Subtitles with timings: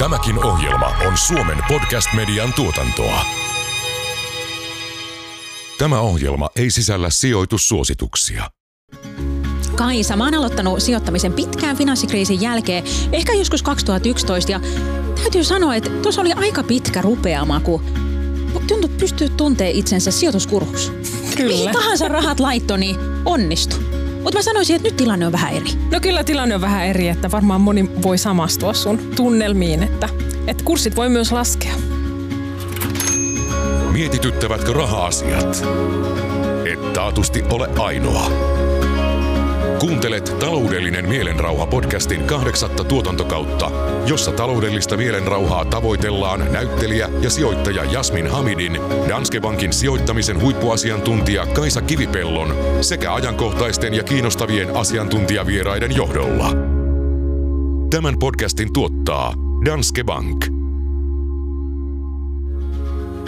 [0.00, 3.24] Tämäkin ohjelma on Suomen podcast-median tuotantoa.
[5.78, 8.50] Tämä ohjelma ei sisällä sijoitussuosituksia.
[9.76, 14.60] Kaisa, mä oon aloittanut sijoittamisen pitkään finanssikriisin jälkeen, ehkä joskus 2011, ja
[15.14, 17.82] täytyy sanoa, että tuossa oli aika pitkä rupeama, kun
[18.68, 20.92] tuntui pystyy tuntea itsensä sijoituskurhuksi.
[21.36, 21.48] Kyllä.
[21.48, 23.76] Mihin tahansa rahat laitto, niin onnistu.
[24.22, 25.70] Mutta mä sanoisin, että nyt tilanne on vähän eri.
[25.90, 30.08] No kyllä tilanne on vähän eri, että varmaan moni voi samastua sun tunnelmiin, että,
[30.46, 31.74] että kurssit voi myös laskea.
[33.92, 35.64] Mietityttävätkö raha-asiat?
[36.72, 38.59] Et taatusti ole ainoa.
[39.80, 43.70] Kuuntelet Taloudellinen mielenrauha podcastin kahdeksatta tuotantokautta,
[44.06, 52.54] jossa taloudellista mielenrauhaa tavoitellaan näyttelijä ja sijoittaja Jasmin Hamidin, Danske Bankin sijoittamisen huippuasiantuntija Kaisa Kivipellon
[52.80, 56.50] sekä ajankohtaisten ja kiinnostavien asiantuntijavieraiden johdolla.
[57.90, 60.59] Tämän podcastin tuottaa Danske Bank.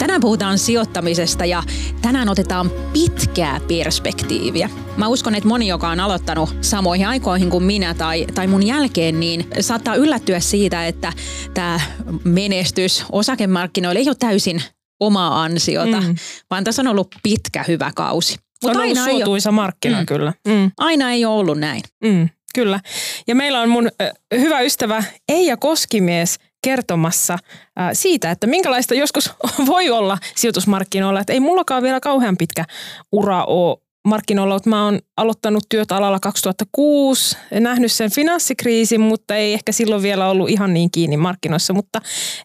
[0.03, 1.62] Tänään puhutaan sijoittamisesta ja
[2.03, 4.70] tänään otetaan pitkää perspektiiviä.
[4.97, 9.20] Mä uskon, että moni, joka on aloittanut samoihin aikoihin kuin minä tai, tai mun jälkeen,
[9.20, 11.12] niin saattaa yllättyä siitä, että
[11.55, 11.80] tämä
[12.25, 14.62] menestys osakemarkkinoille ei ole täysin
[15.00, 16.14] omaa ansiota, mm.
[16.50, 18.36] vaan tässä on ollut pitkä hyvä kausi.
[18.62, 20.33] Mut on aina ollut suotuisa ole, markkina mm, kyllä.
[20.48, 20.70] Mm.
[20.78, 21.83] Aina ei ole ollut näin.
[22.05, 22.80] Mm, kyllä.
[23.27, 23.89] Ja meillä on mun
[24.34, 29.33] hyvä ystävä Eija Koskimies– kertomassa äh, siitä, että minkälaista joskus
[29.67, 31.21] voi olla sijoitusmarkkinoilla.
[31.21, 32.65] Että ei mullakaan vielä kauhean pitkä
[33.13, 33.77] ura ole
[34.09, 34.59] markkinoilla.
[34.67, 40.51] Mä oon aloittanut työt alalla 2006, nähnyt sen finanssikriisin, mutta ei ehkä silloin vielä ollut
[40.51, 41.73] ihan niin kiinni markkinoissa.
[41.73, 42.01] Mutta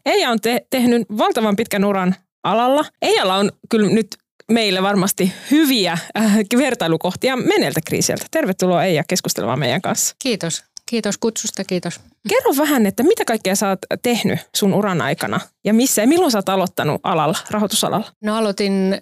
[0.06, 2.86] Eija on te- tehnyt valtavan pitkän uran alalla.
[3.02, 4.08] Eijalla on kyllä nyt
[4.52, 8.26] meille varmasti hyviä äh, vertailukohtia meneltä kriisiltä.
[8.31, 10.16] Tervetuloa Eija keskustelemaan meidän kanssa.
[10.24, 10.64] Kiitos.
[10.90, 12.00] Kiitos kutsusta, kiitos.
[12.30, 16.32] Kerro vähän, että mitä kaikkea sä oot tehnyt sun uran aikana ja missä ja milloin
[16.32, 18.12] sä oot aloittanut alalla, rahoitusalalla?
[18.24, 19.02] No aloitin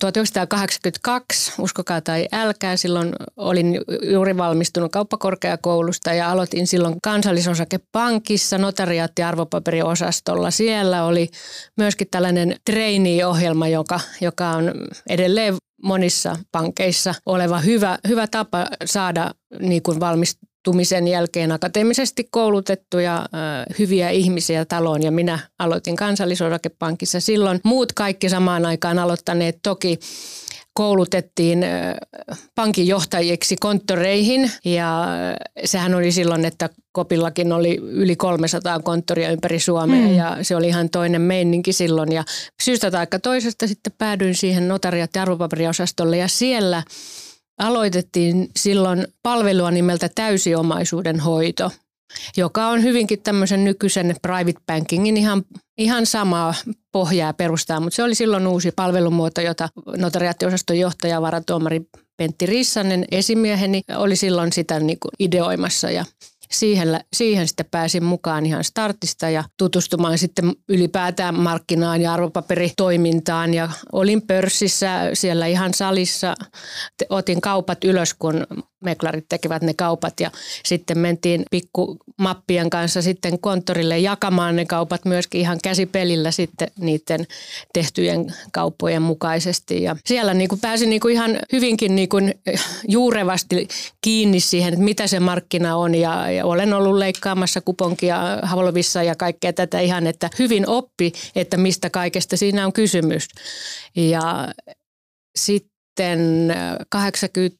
[0.00, 9.28] 1982, uskokaa tai älkää, silloin olin juuri valmistunut kauppakorkeakoulusta ja aloitin silloin kansallisosakepankissa notariaatti- ja
[9.28, 10.50] arvopaperiosastolla.
[10.50, 11.28] Siellä oli
[11.76, 14.72] myöskin tällainen trainee-ohjelma, joka, joka on
[15.08, 23.26] edelleen monissa pankeissa oleva hyvä, hyvä tapa saada niin kuin valmistumisen jälkeen akateemisesti koulutettuja
[23.78, 27.60] hyviä ihmisiä taloon ja minä aloitin kansallisosakepankissa silloin.
[27.64, 29.98] Muut kaikki samaan aikaan aloittaneet toki
[30.78, 31.64] koulutettiin
[32.54, 35.06] pankinjohtajiksi konttoreihin ja
[35.64, 40.16] sehän oli silloin, että Kopillakin oli yli 300 konttoria ympäri Suomea mm.
[40.16, 42.24] ja se oli ihan toinen meininki silloin ja
[42.62, 46.82] syystä tai toisesta sitten päädyin siihen notariat- ja arvopaperiosastolle ja siellä
[47.58, 51.70] aloitettiin silloin palvelua nimeltä täysiomaisuuden hoito–
[52.36, 55.44] joka on hyvinkin tämmöisen nykyisen private bankingin ihan,
[55.78, 56.54] ihan samaa
[56.92, 61.80] pohjaa perustaa, mutta se oli silloin uusi palvelumuoto, jota notariaattiosaston johtaja, varatuomari
[62.16, 66.04] Pentti Rissanen, esimieheni, oli silloin sitä niin kuin ideoimassa ja
[66.50, 73.68] siihen, siihen sitten pääsin mukaan ihan startista ja tutustumaan sitten ylipäätään markkinaan ja arvopaperitoimintaan ja
[73.92, 76.34] olin pörssissä siellä ihan salissa.
[77.10, 78.46] Otin kaupat ylös, kun
[78.84, 80.30] meklarit tekevät ne kaupat ja
[80.64, 87.26] sitten mentiin pikku mappien kanssa sitten konttorille jakamaan ne kaupat myöskin ihan käsipelillä sitten niiden
[87.72, 89.82] tehtyjen kauppojen mukaisesti.
[89.82, 92.34] Ja siellä niin kuin pääsin niin kuin ihan hyvinkin niin kuin
[92.88, 93.68] juurevasti
[94.00, 99.14] kiinni siihen, että mitä se markkina on ja, ja olen ollut leikkaamassa kuponkia Havlovissa ja
[99.14, 103.28] kaikkea tätä ihan, että hyvin oppi, että mistä kaikesta siinä on kysymys.
[103.96, 104.48] Ja
[105.36, 106.54] sitten
[106.90, 107.58] 80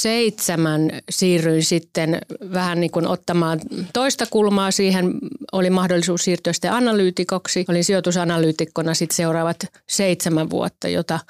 [0.00, 2.18] seitsemän siirryin sitten
[2.52, 3.60] vähän niin kuin ottamaan
[3.92, 5.14] toista kulmaa siihen.
[5.52, 7.64] Oli mahdollisuus siirtyä sitten analyytikoksi.
[7.68, 9.56] Olin sijoitusanalyytikkona sitten seuraavat
[9.88, 11.20] seitsemän vuotta, jota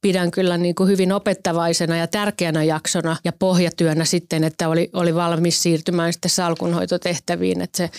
[0.00, 5.14] pidän kyllä niin kuin hyvin opettavaisena ja tärkeänä jaksona ja pohjatyönä sitten, että oli, oli
[5.14, 7.60] valmis siirtymään sitten salkunhoitotehtäviin.
[7.60, 7.90] Että se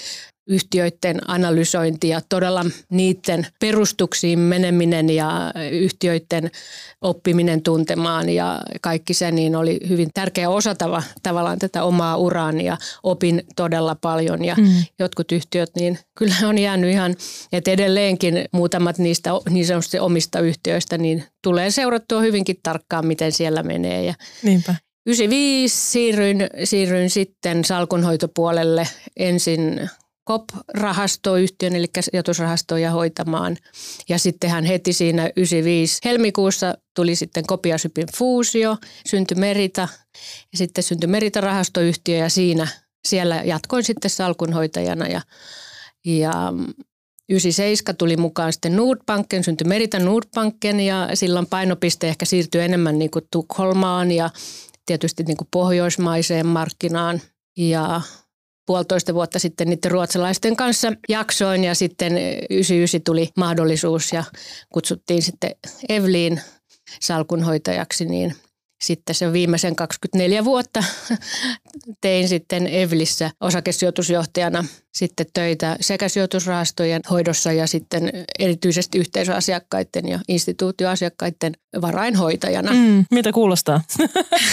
[0.47, 6.51] yhtiöiden analysointi ja todella niiden perustuksiin meneminen ja yhtiöiden
[7.01, 12.65] oppiminen tuntemaan ja kaikki se niin oli hyvin tärkeä osa tava, tavallaan tätä omaa uraani
[12.65, 14.73] ja opin todella paljon ja mm.
[14.99, 17.15] jotkut yhtiöt niin kyllä on jäänyt ihan,
[17.51, 23.63] että edelleenkin muutamat niistä niin sanotusti omista yhtiöistä niin tulee seurattua hyvinkin tarkkaan, miten siellä
[23.63, 24.13] menee ja
[24.43, 24.75] Niinpä.
[25.07, 29.89] 95 siirryin, siirryin sitten salkunhoitopuolelle ensin
[30.27, 33.57] COP-rahastoyhtiön, eli sijoitusrahastoja hoitamaan.
[34.09, 38.77] Ja sitten hän heti siinä 95 helmikuussa tuli sitten Kopiasypin fuusio,
[39.07, 39.87] syntyi Merita
[40.51, 42.67] ja sitten syntyi Merita-rahastoyhtiö ja siinä
[43.07, 45.21] siellä jatkoin sitten salkunhoitajana ja,
[46.05, 46.53] ja
[47.29, 53.11] 97 tuli mukaan sitten Nordbanken, syntyi Merita Nordbanken ja silloin painopiste ehkä siirtyi enemmän niin
[53.11, 54.29] kuin Tukholmaan ja
[54.85, 57.21] tietysti niin kuin pohjoismaiseen markkinaan.
[57.57, 58.01] Ja
[58.67, 62.17] puolitoista vuotta sitten niiden ruotsalaisten kanssa jaksoin ja sitten
[62.49, 64.23] 99 tuli mahdollisuus ja
[64.69, 65.51] kutsuttiin sitten
[65.89, 66.41] Evliin
[67.01, 68.35] salkunhoitajaksi, niin
[68.81, 70.83] sitten se viimeisen 24 vuotta
[72.01, 74.63] tein sitten Evlissä osakesijoitusjohtajana
[74.97, 82.73] sitten töitä sekä sijoitusrahastojen hoidossa ja sitten erityisesti yhteisöasiakkaiden ja instituutioasiakkaiden varainhoitajana.
[82.73, 83.81] Mm, mitä kuulostaa?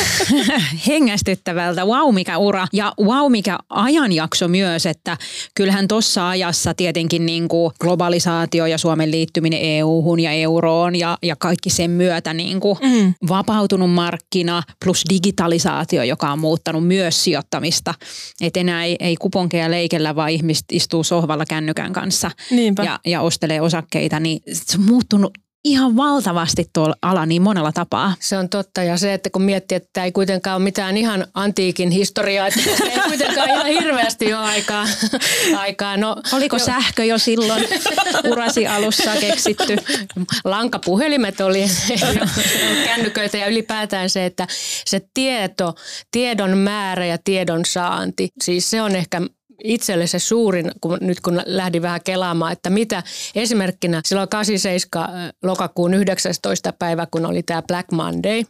[0.86, 1.84] Hengästyttävältä.
[1.84, 2.66] Wow, mikä ura.
[2.72, 5.16] Ja wow, mikä ajanjakso myös, että
[5.54, 11.36] kyllähän tuossa ajassa tietenkin niin kuin globalisaatio ja Suomen liittyminen EU-hun ja euroon ja, ja
[11.36, 13.14] kaikki sen myötä niin kuin mm.
[13.28, 17.94] vapautunut markkina plus digitalisaatio, joka on muuttanut myös sijoittamista.
[18.40, 22.30] Että enää ei, ei kuponkeja leikellä, vaan ihmiset istuu sohvalla kännykän kanssa
[22.84, 28.14] ja, ja ostelee osakkeita, niin se on muuttunut ihan valtavasti tuolla ala niin monella tapaa.
[28.20, 31.90] Se on totta ja se, että kun miettii, että ei kuitenkaan ole mitään ihan antiikin
[31.90, 34.86] historiaa, että ei kuitenkaan ihan hirveästi ole aikaa.
[35.56, 35.96] aikaa.
[35.96, 36.64] No, Oliko jo.
[36.64, 37.64] sähkö jo silloin
[38.30, 39.76] urasi alussa keksitty?
[40.44, 41.64] Lankapuhelimet oli
[42.84, 44.46] kännyköitä ja ylipäätään se, että
[44.84, 45.74] se tieto,
[46.10, 49.20] tiedon määrä ja tiedon saanti, siis se on ehkä
[49.64, 53.02] itselle se suurin, kun nyt kun lähdin vähän kelaamaan, että mitä
[53.34, 56.72] esimerkkinä silloin 87 äh, lokakuun 19.
[56.72, 58.42] päivä, kun oli tämä Black Monday,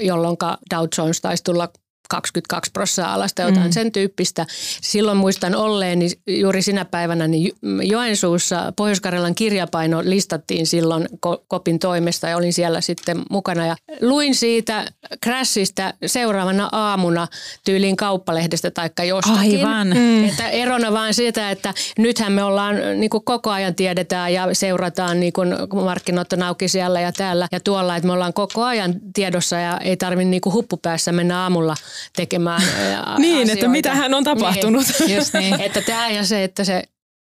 [0.00, 0.36] jolloin
[0.74, 1.68] Dow Jones taisi tulla
[2.10, 3.72] 22 prosenttia alasta, jotain mm.
[3.72, 4.46] sen tyyppistä.
[4.80, 7.52] Silloin muistan olleeni juuri sinä päivänä niin
[7.82, 9.00] Joensuussa pohjois
[9.36, 11.08] kirjapaino listattiin silloin
[11.48, 13.66] Kopin toimesta ja olin siellä sitten mukana.
[13.66, 14.84] Ja luin siitä
[15.24, 17.28] Crashista seuraavana aamuna
[17.64, 19.66] tyyliin kauppalehdestä tai jostakin.
[19.66, 19.88] Aivan.
[19.88, 20.24] Mm.
[20.24, 25.20] Että erona vaan sitä, että nythän me ollaan niin kuin koko ajan tiedetään ja seurataan
[25.20, 25.54] niin kuin
[25.84, 29.78] markkinat on auki siellä ja täällä ja tuolla, että me ollaan koko ajan tiedossa ja
[29.78, 31.74] ei tarvitse niin kuin huppupäässä mennä aamulla
[32.16, 32.62] tekemään
[33.18, 33.52] Niin, asioita.
[33.52, 34.86] että mitä hän on tapahtunut.
[35.00, 35.60] Niin, just niin.
[35.60, 36.84] että tämä ja se, että se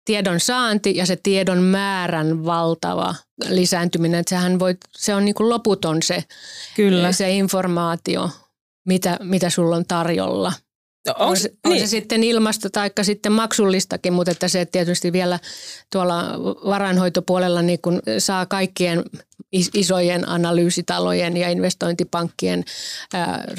[0.06, 3.16] tiedon saanti ja se tiedon määrän valtava
[3.50, 6.24] lisääntyminen, että sehän voi, se on niin kuin loputon se,
[6.76, 7.12] Kyllä.
[7.12, 8.30] se informaatio,
[8.88, 10.54] mitä, mitä sulla on tarjolla.
[11.08, 11.82] No, on, se, on niin.
[11.82, 15.40] se sitten ilmasta tai sitten maksullistakin, mutta että se tietysti vielä
[15.92, 16.24] tuolla
[16.66, 19.04] varainhoitopuolella niin kun saa kaikkien
[19.52, 22.64] isojen analyysitalojen ja investointipankkien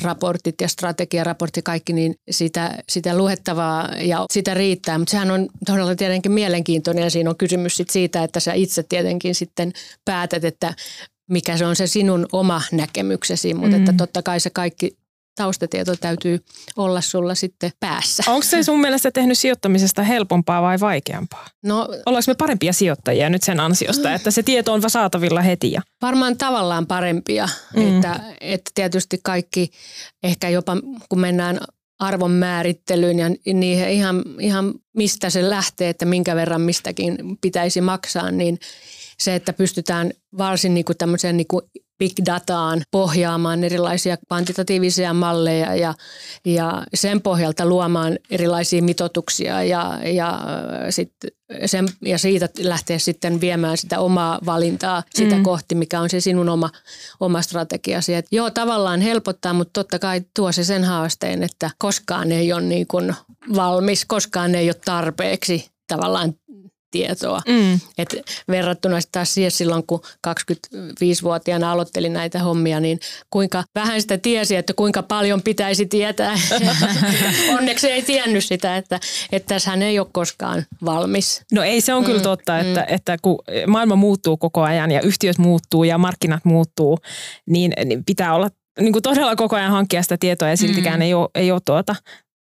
[0.03, 4.99] raportit ja strategiaraportti kaikki, niin sitä, sitä luettavaa ja sitä riittää.
[4.99, 8.83] Mutta sehän on todella tietenkin mielenkiintoinen ja siinä on kysymys sit siitä, että sä itse
[8.83, 9.73] tietenkin sitten
[10.05, 10.75] päätät, että
[11.31, 13.83] mikä se on se sinun oma näkemyksesi, mutta mm.
[13.83, 15.00] että totta kai se kaikki
[15.41, 16.45] taustatieto täytyy
[16.77, 18.23] olla sulla sitten päässä.
[18.27, 21.47] Onko se sun mielestä tehnyt sijoittamisesta helpompaa vai vaikeampaa?
[21.65, 25.73] No, Ollaanko me parempia sijoittajia nyt sen ansiosta, että se tieto on saatavilla heti?
[25.73, 25.83] Ja...
[26.03, 27.49] Varmaan tavallaan parempia.
[27.77, 27.97] Mm.
[27.97, 29.71] Että, että tietysti kaikki,
[30.23, 30.77] ehkä jopa
[31.09, 31.61] kun mennään
[31.99, 38.31] arvon määrittelyyn ja niihin ihan, ihan mistä se lähtee, että minkä verran mistäkin pitäisi maksaa,
[38.31, 38.59] niin
[39.19, 41.63] se, että pystytään varsin niin kuin tämmöiseen niin kuin
[42.01, 45.95] big dataan pohjaamaan erilaisia kvantitatiivisia malleja ja,
[46.45, 50.41] ja sen pohjalta luomaan erilaisia mitotuksia ja, ja,
[50.91, 51.13] sit
[51.67, 55.43] sen, ja siitä lähteä sitten viemään sitä omaa valintaa sitä mm.
[55.43, 56.71] kohti, mikä on se sinun oma,
[57.21, 58.15] oma strategiasi.
[58.15, 62.63] Et joo, tavallaan helpottaa, mutta totta kai tuo se sen haasteen, että koskaan ei ole
[62.63, 63.15] niin kuin
[63.55, 66.35] valmis, koskaan ei ole tarpeeksi tavallaan
[66.91, 67.41] tietoa.
[67.49, 67.81] Mm.
[67.99, 68.17] Et
[68.49, 74.73] verrattuna taas siihen silloin, kun 25-vuotiaana aloittelin näitä hommia, niin kuinka vähän sitä tiesi, että
[74.73, 76.35] kuinka paljon pitäisi tietää.
[77.59, 79.01] Onneksi ei tiennyt sitä, että,
[79.33, 81.43] että tässähän ei ole koskaan valmis.
[81.53, 82.07] No ei, se on mm.
[82.07, 82.61] kyllä totta, mm.
[82.61, 86.99] että, että kun maailma muuttuu koko ajan ja yhtiöt muuttuu ja markkinat muuttuu,
[87.47, 91.03] niin, niin pitää olla niin kuin todella koko ajan hankkia sitä tietoa ja siltikään mm.
[91.03, 91.97] ei ole, ei ole tuota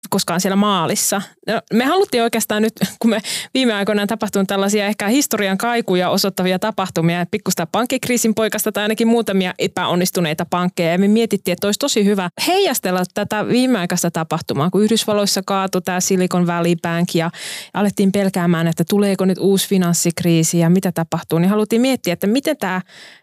[0.09, 1.21] koskaan siellä maalissa.
[1.47, 3.19] No, me haluttiin oikeastaan nyt, kun me
[3.53, 9.07] viime aikoina on tapahtunut tällaisia ehkä historian kaikuja osoittavia tapahtumia, pikkusta pankkikriisin poikasta tai ainakin
[9.07, 10.91] muutamia epäonnistuneita pankkeja.
[10.91, 15.99] Ja me mietittiin, että olisi tosi hyvä heijastella tätä viimeaikaista tapahtumaa, kun Yhdysvalloissa kaatui tämä
[15.99, 17.31] Silicon Valley Bank ja
[17.73, 21.39] alettiin pelkäämään, että tuleeko nyt uusi finanssikriisi ja mitä tapahtuu.
[21.39, 22.81] Niin haluttiin miettiä, että miten tämä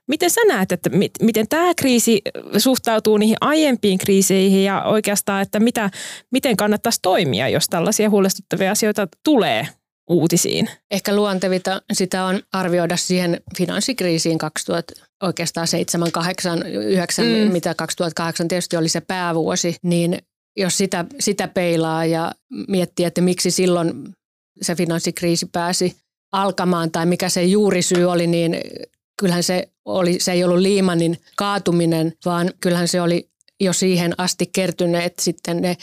[0.08, 2.22] Miten sä näet, että mit, miten tämä kriisi
[2.58, 5.90] suhtautuu niihin aiempiin kriiseihin ja oikeastaan, että mitä,
[6.30, 9.68] miten kannattaisi toimia, jos tällaisia huolestuttavia asioita tulee
[10.10, 10.68] uutisiin?
[10.90, 14.92] Ehkä luontevita sitä on arvioida siihen finanssikriisiin 2000,
[15.22, 17.52] oikeastaan 7, 8, 9, mm.
[17.52, 20.18] mitä 2008 tietysti oli se päävuosi, niin
[20.56, 22.32] jos sitä, sitä peilaa ja
[22.68, 23.92] miettii, että miksi silloin
[24.62, 25.96] se finanssikriisi pääsi
[26.32, 28.56] alkamaan tai mikä se juurisyy oli, niin
[29.22, 33.28] kyllähän se, oli, se ei ollut Liimanin kaatuminen, vaan kyllähän se oli
[33.60, 35.76] jo siihen asti kertyneet sitten ne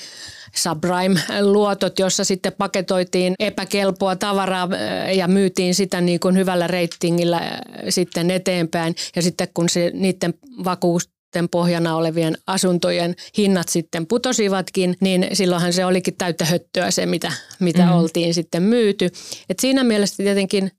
[0.55, 4.69] subprime-luotot, jossa sitten paketoitiin epäkelpoa tavaraa
[5.15, 8.95] ja myytiin sitä niin kuin hyvällä reitingillä sitten eteenpäin.
[9.15, 11.09] Ja sitten kun se niiden vakuus
[11.51, 17.85] pohjana olevien asuntojen hinnat sitten putosivatkin, niin silloinhan se olikin täyttä höttöä se, mitä, mitä
[17.85, 17.91] mm.
[17.91, 19.09] oltiin sitten myyty.
[19.49, 20.71] Et siinä mielessä tietenkin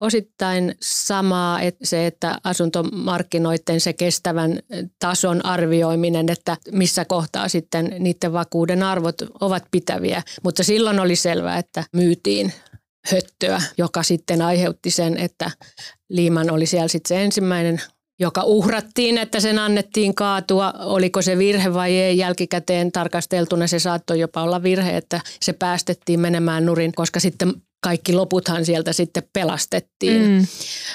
[0.00, 4.58] osittain samaa, että se, että asuntomarkkinoiden se kestävän
[4.98, 10.22] tason arvioiminen, että missä kohtaa sitten niiden vakuuden arvot ovat pitäviä.
[10.42, 12.52] Mutta silloin oli selvää, että myytiin
[13.10, 15.50] höttöä, joka sitten aiheutti sen, että
[16.10, 17.80] Liiman oli siellä sitten se ensimmäinen
[18.20, 20.74] joka uhrattiin, että sen annettiin kaatua.
[20.78, 26.20] Oliko se virhe vai ei jälkikäteen tarkasteltuna, se saattoi jopa olla virhe, että se päästettiin
[26.20, 30.22] menemään nurin, koska sitten kaikki loputhan sieltä sitten pelastettiin.
[30.22, 30.46] Mm.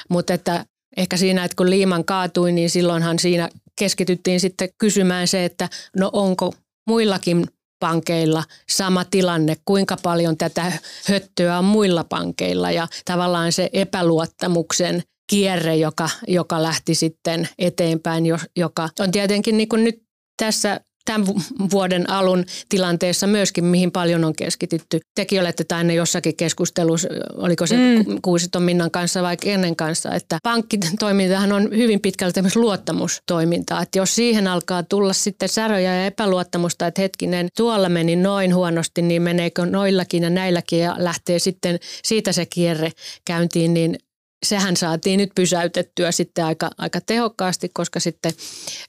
[0.10, 0.66] Mutta että
[0.98, 3.50] ehkä siinä, että kun Liiman kaatui, niin silloinhan siinä
[3.80, 6.54] keskityttiin sitten kysymään se, että no onko
[6.88, 7.46] muillakin
[7.80, 10.72] pankeilla sama tilanne, kuinka paljon tätä
[11.06, 18.24] höttöä on muilla pankeilla ja tavallaan se epäluottamuksen kierre, joka, joka lähti sitten eteenpäin,
[18.56, 20.04] joka on tietenkin niin kuin nyt
[20.38, 21.28] tässä tämän
[21.72, 25.00] vuoden alun tilanteessa myöskin, mihin paljon on keskitytty.
[25.16, 27.08] Tekin olette tänne jossakin keskustelussa,
[27.38, 28.22] oliko se mm.
[28.22, 33.82] Kuusiton Minnan kanssa vai kenen kanssa, että pankkitoimintahan on hyvin pitkälti luottamustoimintaa.
[33.82, 39.02] Että jos siihen alkaa tulla sitten säröjä ja epäluottamusta, että hetkinen, tuolla meni noin huonosti,
[39.02, 42.92] niin meneekö noillakin ja näilläkin ja lähtee sitten siitä se kierre
[43.26, 43.98] käyntiin, niin
[44.44, 48.32] sehän saatiin nyt pysäytettyä sitten aika, aika tehokkaasti, koska sitten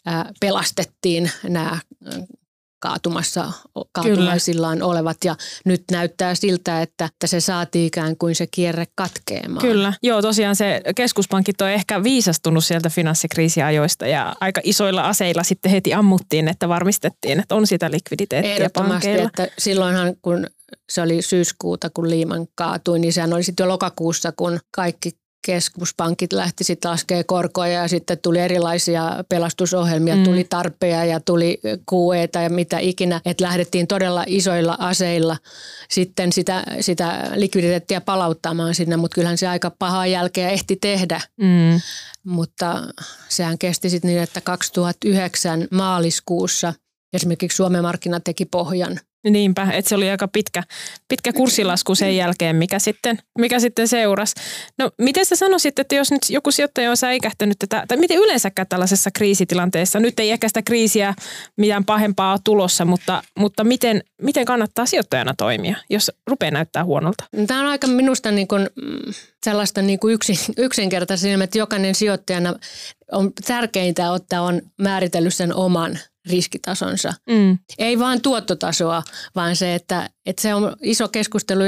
[0.06, 1.78] ää, pelastettiin nämä
[2.84, 3.52] kaatumassa
[3.92, 4.90] kaatumaisillaan Kyllä.
[4.90, 9.66] olevat ja nyt näyttää siltä, että, että se saatiin ikään kuin se kierre katkeamaan.
[9.66, 15.70] Kyllä, joo tosiaan se keskuspankit on ehkä viisastunut sieltä finanssikriisiajoista ja aika isoilla aseilla sitten
[15.70, 19.26] heti ammuttiin, että varmistettiin, että on sitä likviditeettiä Ehdottomasti, pankeilla.
[19.26, 20.46] että silloinhan kun
[20.92, 25.10] se oli syyskuuta, kun Liiman kaatui, niin sehän oli sitten jo lokakuussa, kun kaikki
[25.44, 30.24] keskuspankit lähti sitten laskee korkoja ja sitten tuli erilaisia pelastusohjelmia, mm.
[30.24, 31.60] tuli tarpeja ja tuli
[31.92, 35.36] QEta ja mitä ikinä, että lähdettiin todella isoilla aseilla
[35.90, 41.20] sitten sitä, sitä likviditeettiä palauttamaan sinne, mutta kyllähän se aika pahaa jälkeä ehti tehdä.
[41.36, 41.80] Mm.
[42.24, 42.82] Mutta
[43.28, 46.74] sehän kesti sitten niin, että 2009 maaliskuussa
[47.12, 49.00] esimerkiksi Suomen markkina teki pohjan
[49.30, 50.62] Niinpä, että se oli aika pitkä,
[51.08, 54.34] pitkä kurssilasku sen jälkeen, mikä sitten, mikä sitten seurasi.
[54.78, 58.68] No miten sä sanoisit, että jos nyt joku sijoittaja on säikähtänyt tätä, tai miten yleensäkään
[58.68, 61.14] tällaisessa kriisitilanteessa, nyt ei ehkä sitä kriisiä
[61.56, 67.24] mitään pahempaa ole tulossa, mutta, mutta miten, miten kannattaa sijoittajana toimia, jos rupeaa näyttää huonolta?
[67.46, 69.12] Tämä on aika minusta niin kuin, mm,
[69.44, 72.54] sellaista niin kuin yksin, yksinkertaista, että jokainen sijoittajana
[73.12, 75.98] on tärkeintä ottaa on määritellyt sen oman
[76.30, 77.14] riskitasonsa.
[77.30, 77.58] Mm.
[77.78, 79.02] Ei vaan tuottotasoa,
[79.34, 81.62] vaan se, että, että se on iso keskustelu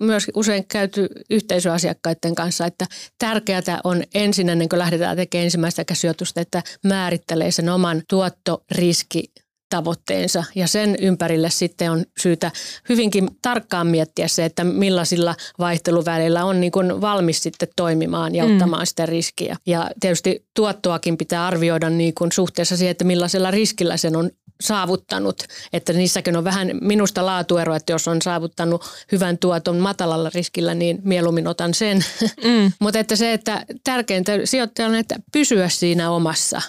[0.00, 2.86] myös usein käyty yhteisöasiakkaiden kanssa, että
[3.18, 9.24] tärkeää on ensin ennen kuin lähdetään tekemään ensimmäistä sijoitusta, että määrittelee sen oman tuottoriski
[9.70, 12.50] tavoitteensa ja sen ympärille sitten on syytä
[12.88, 18.52] hyvinkin tarkkaan miettiä se, että millaisilla vaihteluväleillä on niin kuin valmis sitten toimimaan ja mm.
[18.52, 19.56] ottamaan sitä riskiä.
[19.66, 25.42] Ja tietysti tuottoakin pitää arvioida niin kuin suhteessa siihen, että millaisella riskillä sen on saavuttanut.
[25.72, 30.98] Että niissäkin on vähän minusta laatuero, että jos on saavuttanut hyvän tuoton matalalla riskillä, niin
[31.04, 32.04] mieluummin otan sen.
[32.44, 32.72] Mm.
[32.80, 36.62] Mutta että se, että tärkeintä sijoittajalle on, että pysyä siinä omassa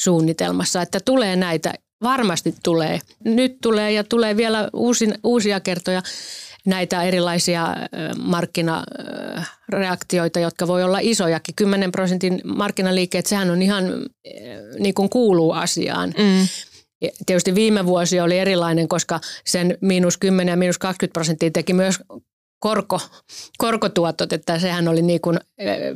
[0.00, 3.00] suunnitelmassa, että tulee näitä Varmasti tulee.
[3.24, 6.02] Nyt tulee ja tulee vielä uusin, uusia kertoja
[6.66, 7.76] näitä erilaisia
[8.18, 11.54] markkinareaktioita, jotka voi olla isojakin.
[11.54, 13.84] 10 prosentin markkinaliikkeet, sehän on ihan
[14.78, 16.14] niin kuin kuuluu asiaan.
[16.18, 16.48] Mm.
[17.26, 21.98] Tietysti viime vuosi oli erilainen, koska sen miinus 10 ja miinus 20 prosenttia teki myös
[22.62, 23.00] korko,
[23.58, 25.40] korkotuotot, että sehän oli niin kuin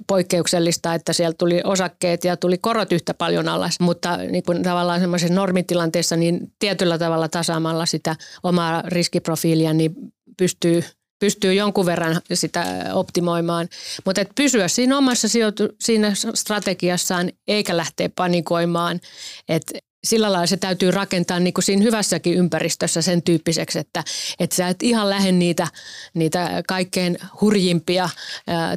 [0.07, 5.01] poikkeuksellista, että sieltä tuli osakkeet ja tuli korot yhtä paljon alas, mutta niin kuin tavallaan
[5.01, 9.95] semmoisessa normitilanteessa niin tietyllä tavalla tasaamalla sitä omaa riskiprofiilia niin
[10.37, 10.85] pystyy
[11.19, 13.69] pystyy jonkun verran sitä optimoimaan.
[14.05, 19.01] Mutta et pysyä siinä omassa sijoitu, siinä strategiassaan eikä lähteä panikoimaan.
[19.49, 24.05] Että sillä lailla se täytyy rakentaa niin kuin siinä hyvässäkin ympäristössä sen tyyppiseksi, että,
[24.39, 25.67] että sä et ihan lähde niitä,
[26.15, 28.09] niitä kaikkein hurjimpia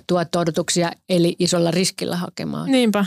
[0.08, 2.72] tuotto-odotuksia eli isolla riskillä hakemaan.
[2.72, 3.06] Niinpä.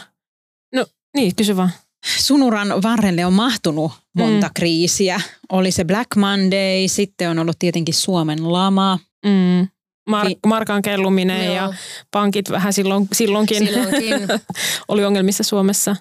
[0.75, 0.87] No
[1.17, 1.71] niin, kysy vaan.
[2.19, 4.53] sunuran varrelle on mahtunut monta mm.
[4.55, 5.21] kriisiä.
[5.53, 8.99] Oli se Black Monday, sitten on ollut tietenkin Suomen lama.
[9.27, 9.69] Mm.
[10.11, 11.55] Mar- markan kelluminen Joo.
[11.55, 11.75] ja
[12.11, 14.15] pankit vähän silloin, silloinkin, silloinkin.
[14.89, 15.97] oli ongelmissa Suomessa.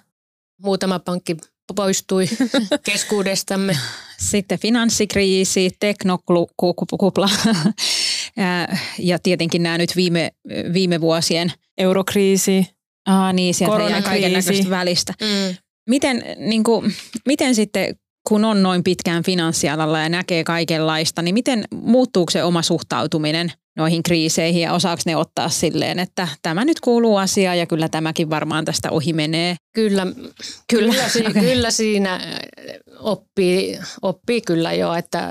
[0.62, 1.38] Muutama pankki
[1.76, 2.26] poistui
[2.84, 3.78] keskuudestamme.
[4.18, 7.30] Sitten finanssikriisi, teknokupla
[9.00, 10.32] ja tietenkin nämä nyt viime,
[10.74, 11.52] viime vuosien.
[11.78, 12.68] Eurokriisi.
[13.06, 15.14] Ah, niin, sieltä jää kaiken välistä.
[15.22, 15.56] Mm.
[15.90, 16.94] Miten, niin kuin,
[17.26, 17.96] miten sitten,
[18.28, 24.04] kun on noin pitkään finanssialalla ja näkee kaikenlaista, niin miten muuttuuko se oma suhtautuminen noihin
[24.04, 28.66] kriiseihin ja osaako ne ottaa silleen, että tämä nyt kuuluu asiaan ja kyllä tämäkin varmaan
[28.66, 29.56] tästä ohi menee?
[29.76, 30.08] Kyllä,
[30.70, 31.42] kyllä, kyllä, si- okay.
[31.42, 32.20] kyllä siinä
[33.00, 35.30] oppii, oppii kyllä jo, että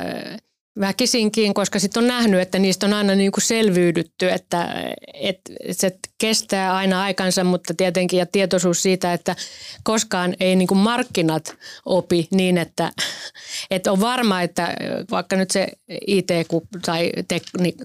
[0.81, 4.85] väkisinkin, koska sitten on nähnyt, että niistä on aina niin kuin selvyydytty, että,
[5.15, 9.37] että se kestää aina aikansa, mutta tietenkin ja tietoisuus siitä, että
[9.83, 11.55] koskaan ei niin kuin markkinat
[11.87, 12.93] opi niin, että,
[13.71, 14.75] että on varma, että
[15.11, 15.69] vaikka nyt se
[16.07, 17.13] IT-kupla tai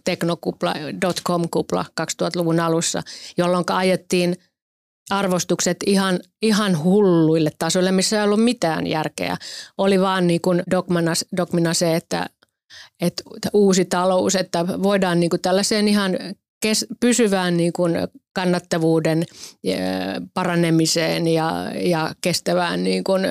[0.04, 3.01] teknokupla, dotcom-kupla 2000-luvun alussa,
[3.38, 4.36] jolloin ajettiin
[5.10, 9.38] arvostukset ihan, ihan hulluille tasoille, missä ei ollut mitään järkeä.
[9.77, 12.25] Oli vaan niin kuin dogmana, dogmina se, että
[13.01, 16.17] että uusi talous, että voidaan niin kuin tällaiseen ihan
[16.62, 17.94] kes, pysyvään niin kuin
[18.34, 19.24] kannattavuuden
[20.34, 23.22] paranemiseen ja, ja kestävään niin kuin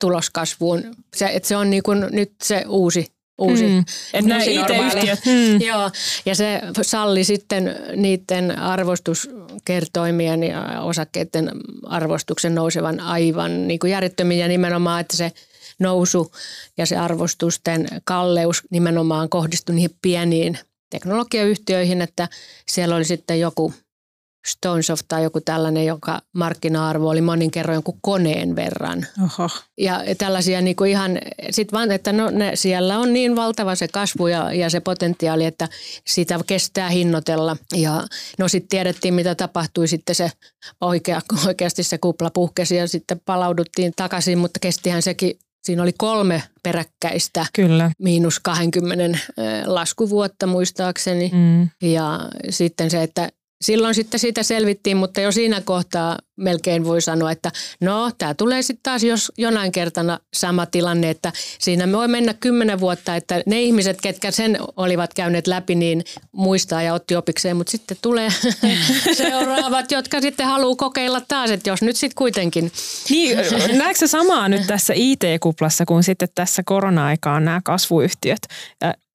[0.00, 0.82] tuloskasvuun.
[1.16, 3.06] Se, että se on niin kuin nyt se uusi
[3.38, 3.84] uusi, mm.
[4.14, 5.20] uusi nämä IT-yhtiöt.
[5.26, 5.60] Mm.
[5.66, 5.90] Joo,
[6.26, 11.50] ja se salli sitten niiden arvostuskertoimien ja osakkeiden
[11.86, 15.32] arvostuksen nousevan aivan niin kuin järjettömiin ja nimenomaan, että se–
[15.82, 16.32] nousu
[16.78, 20.58] ja se arvostusten kalleus nimenomaan kohdistui niihin pieniin
[20.90, 22.28] teknologiayhtiöihin, että
[22.68, 23.72] siellä oli sitten joku
[24.46, 29.06] Stonesoft tai joku tällainen, joka markkina-arvo oli monin kerroin jonkun koneen verran.
[29.24, 29.48] Oho.
[29.78, 31.18] Ja tällaisia niin kuin ihan,
[31.50, 35.44] sit vaan, että no, ne, siellä on niin valtava se kasvu ja, ja se potentiaali,
[35.44, 35.68] että
[36.06, 37.56] sitä kestää hinnoitella.
[37.76, 38.06] Ja
[38.38, 40.32] no sitten tiedettiin, mitä tapahtui sitten se
[40.80, 46.42] oikea, oikeasti se kupla puhkesi ja sitten palauduttiin takaisin, mutta kestihän sekin Siinä oli kolme
[46.62, 47.90] peräkkäistä Kyllä.
[47.98, 49.18] miinus 20
[49.66, 51.30] laskuvuotta muistaakseni.
[51.34, 51.68] Mm.
[51.90, 52.20] Ja
[52.50, 53.28] sitten se, että
[53.62, 58.62] silloin sitten siitä selvittiin, mutta jo siinä kohtaa melkein voi sanoa, että no tämä tulee
[58.62, 63.62] sitten taas jos jonain kertana sama tilanne, että siinä voi mennä kymmenen vuotta, että ne
[63.62, 68.28] ihmiset, ketkä sen olivat käyneet läpi, niin muistaa ja otti opikseen, mutta sitten tulee
[69.16, 72.72] seuraavat, jotka sitten haluaa kokeilla taas, että jos nyt sitten kuitenkin.
[73.10, 73.38] Niin,
[73.72, 78.42] näetkö samaa nyt tässä IT-kuplassa kuin sitten tässä korona-aikaan nämä kasvuyhtiöt?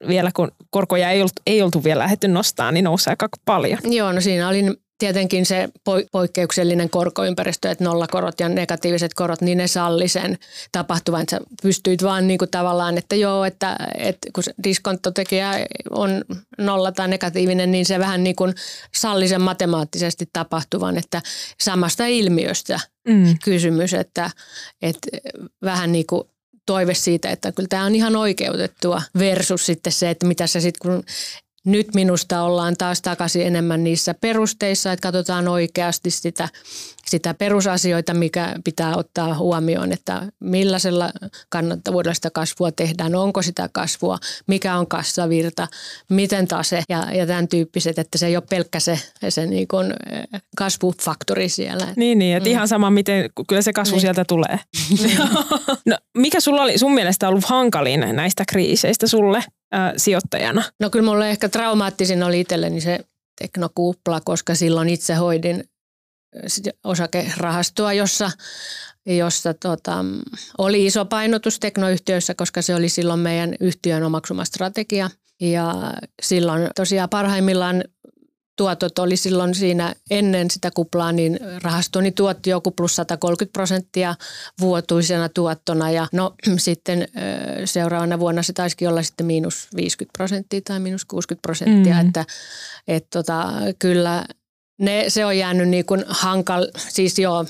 [0.07, 3.79] Vielä kun korkoja ei oltu, ei oltu vielä lähdetty nostaa, niin nousee aika paljon.
[3.83, 4.63] Joo, no siinä oli
[4.97, 5.69] tietenkin se
[6.11, 10.37] poikkeuksellinen korkoympäristö, että nollakorot ja negatiiviset korot, niin ne salli sen
[10.71, 11.21] tapahtuvan.
[11.21, 15.51] Että sä pystyit vaan niin kuin tavallaan, että joo, että, että kun diskonttotekijä
[15.89, 16.25] on
[16.57, 18.53] nolla tai negatiivinen, niin se vähän niin kuin
[18.95, 21.21] salli sen matemaattisesti tapahtuvan, että
[21.61, 23.37] samasta ilmiöstä mm.
[23.43, 24.29] kysymys, että,
[24.81, 25.07] että
[25.61, 26.23] vähän niin kuin
[26.67, 30.91] toive siitä, että kyllä tämä on ihan oikeutettua versus sitten se, että mitä se sitten
[30.91, 31.03] kun
[31.65, 36.49] nyt minusta ollaan taas takaisin enemmän niissä perusteissa, että katsotaan oikeasti sitä,
[37.07, 41.11] sitä perusasioita, mikä pitää ottaa huomioon, että millaisella
[41.49, 44.17] kannattavuudella sitä kasvua tehdään, onko sitä kasvua,
[44.47, 45.67] mikä on kassavirta,
[46.09, 49.93] miten tase ja, ja tämän tyyppiset, että se ei ole pelkkä se, se niin kuin
[50.11, 51.87] eh, kasvufaktori siellä.
[51.95, 52.51] Niin, niin että mm.
[52.51, 54.01] ihan sama, miten kyllä se kasvu niin.
[54.01, 54.59] sieltä tulee.
[55.89, 59.43] no, mikä sulla oli sun mielestä ollut hankalin näistä kriiseistä sulle?
[59.71, 60.63] ää, sijoittajana?
[60.79, 62.99] No kyllä mulle ehkä traumaattisin oli itselleni se
[63.39, 65.63] teknokupla, koska silloin itse hoidin
[66.83, 68.31] osakerahastoa, jossa,
[69.05, 70.05] jossa tota,
[70.57, 75.09] oli iso painotus teknoyhtiöissä, koska se oli silloin meidän yhtiön omaksuma strategia.
[75.41, 77.83] Ja silloin tosiaan parhaimmillaan
[78.57, 84.15] tuotot oli silloin siinä ennen sitä kuplaa, niin rahastoni tuotti joku plus 130 prosenttia
[84.59, 87.07] vuotuisena tuottona ja no sitten
[87.65, 92.07] seuraavana vuonna se taisikin olla sitten miinus 50 prosenttia tai miinus 60 prosenttia, mm.
[92.07, 92.25] että
[92.87, 94.25] et tota, kyllä
[94.77, 97.45] ne, se on jäänyt niin kuin hankal, siis joo,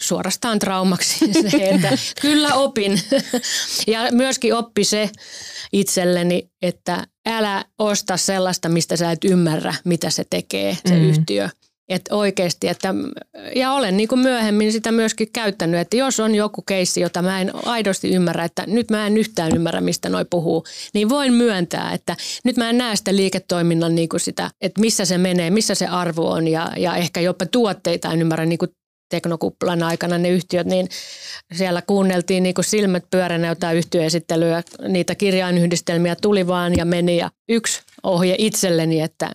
[0.00, 3.00] suorastaan traumaksi se, että kyllä opin.
[3.86, 5.10] Ja myöskin oppi se
[5.72, 11.08] itselleni, että älä osta sellaista, mistä sä et ymmärrä, mitä se tekee, se mm.
[11.08, 11.48] yhtiö.
[11.88, 12.94] Että oikeasti, että,
[13.56, 17.40] ja olen niin kuin myöhemmin sitä myöskin käyttänyt, että jos on joku keissi, jota mä
[17.40, 21.92] en aidosti ymmärrä, että nyt mä en yhtään ymmärrä, mistä noi puhuu, niin voin myöntää,
[21.92, 25.74] että nyt mä en näe sitä liiketoiminnan niin kuin sitä, että missä se menee, missä
[25.74, 28.70] se arvo on ja, ja ehkä jopa tuotteita en ymmärrä niin kuin
[29.10, 30.88] teknokuplan aikana ne yhtiöt, niin
[31.54, 34.62] siellä kuunneltiin niin kuin silmät pyöränä jotain yhtiöesittelyä.
[34.88, 39.30] Niitä kirjainyhdistelmiä tuli vaan ja meni ja yksi ohje itselleni, että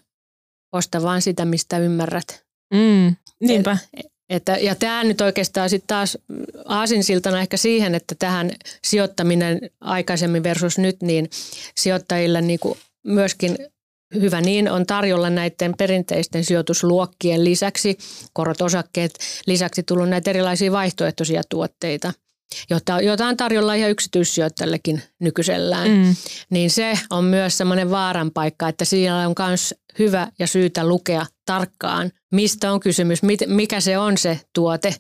[0.72, 2.44] osta vaan sitä, mistä ymmärrät.
[2.74, 3.78] Mm, niinpä.
[3.94, 6.18] Et, että, ja tämä nyt oikeastaan sitten taas
[6.66, 8.52] aasinsiltana ehkä siihen, että tähän
[8.84, 11.30] sijoittaminen aikaisemmin versus nyt, niin
[11.76, 13.58] sijoittajille niin kuin myöskin
[14.16, 17.98] hyvä niin on tarjolla näiden perinteisten sijoitusluokkien lisäksi,
[18.34, 19.14] korot osakkeet,
[19.48, 22.14] lisäksi tullut näitä erilaisia vaihtoehtoisia tuotteita–
[22.70, 26.16] jota, jota on tarjolla ihan yksityissijoittajillekin nykyisellään, mm.
[26.50, 31.26] niin se on myös semmoinen vaaran paikka, että siellä on myös hyvä ja syytä lukea
[31.46, 34.96] tarkkaan, mistä on kysymys, mikä se on se tuote.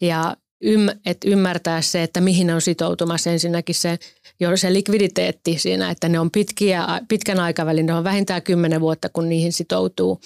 [0.00, 3.30] Ja ym, että ymmärtää se, että mihin on sitoutumassa.
[3.30, 3.98] Ensinnäkin se,
[4.40, 9.08] jo se likviditeetti siinä, että ne on pitkiä, pitkän aikavälin, ne on vähintään kymmenen vuotta,
[9.08, 10.20] kun niihin sitoutuu–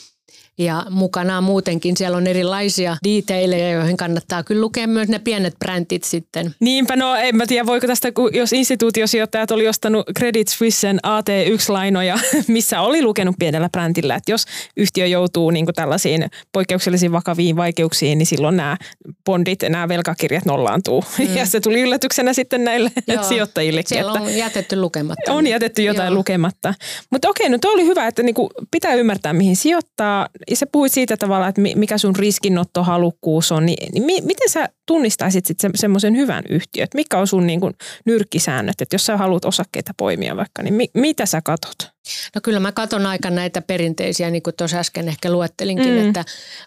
[0.58, 6.04] ja mukana muutenkin siellä on erilaisia detaileja, joihin kannattaa kyllä lukea myös ne pienet brändit
[6.04, 6.54] sitten.
[6.60, 12.80] Niinpä, no en mä tiedä, voiko tästä, jos instituutiosijoittajat oli ostanut Credit Suissen AT1-lainoja, missä
[12.80, 14.44] oli lukenut pienellä brändillä, että jos
[14.76, 18.76] yhtiö joutuu niin kuin tällaisiin poikkeuksellisiin vakaviin vaikeuksiin, niin silloin nämä
[19.24, 21.04] bondit, nämä velkakirjat nollaantuu.
[21.24, 21.36] Mm.
[21.36, 23.82] Ja se tuli yllätyksenä sitten näille Joo, sijoittajille.
[23.86, 25.32] Siellä on että jätetty lukematta.
[25.32, 26.14] On jätetty jotain Joo.
[26.14, 26.74] lukematta.
[27.10, 31.16] Mutta okei, no oli hyvä, että niin kuin pitää ymmärtää, mihin sijoittaa sä puhuit siitä
[31.16, 36.44] tavalla, että mikä sun riskinottohalukkuus on, niin, niin miten sä tunnistaisit sitten se, semmoisen hyvän
[36.48, 36.88] yhtiön?
[36.94, 37.74] Mikä on sun niin kuin
[38.06, 41.94] nyrkkisäännöt, että jos sä haluat osakkeita poimia vaikka, niin mi, mitä sä katot?
[42.34, 46.06] No kyllä mä katon aika näitä perinteisiä, niin kuin tuossa äsken ehkä luettelinkin, mm.
[46.06, 46.24] että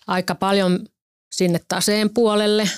[0.07, 0.79] aika paljon
[1.35, 2.69] sinne taseen puolelle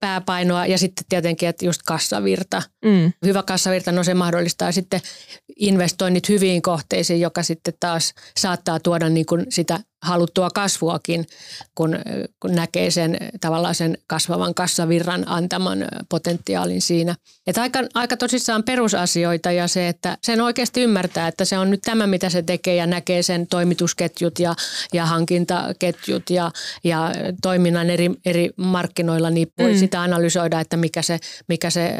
[0.00, 2.62] pääpainoa ja sitten tietenkin, että just kassavirta.
[2.84, 3.12] Mm.
[3.24, 5.00] Hyvä kassavirta, no se mahdollistaa sitten
[5.56, 11.26] investoinnit hyviin kohteisiin, joka sitten taas saattaa tuoda niin kuin sitä haluttua kasvuakin,
[11.74, 11.98] kun,
[12.40, 17.14] kun näkee sen tavallaan sen kasvavan kassavirran antaman potentiaalin siinä.
[17.46, 21.82] Että aika, aika tosissaan perusasioita ja se, että sen oikeasti ymmärtää, että se on nyt
[21.82, 24.54] tämä, mitä se tekee ja näkee sen toimitusketjut ja,
[24.92, 26.50] ja hankintaketjut ja,
[26.84, 29.78] ja toiminnan eri, eri markkinoilla, niin voi mm.
[29.78, 31.96] sitä analysoida, että mikä se, mikä se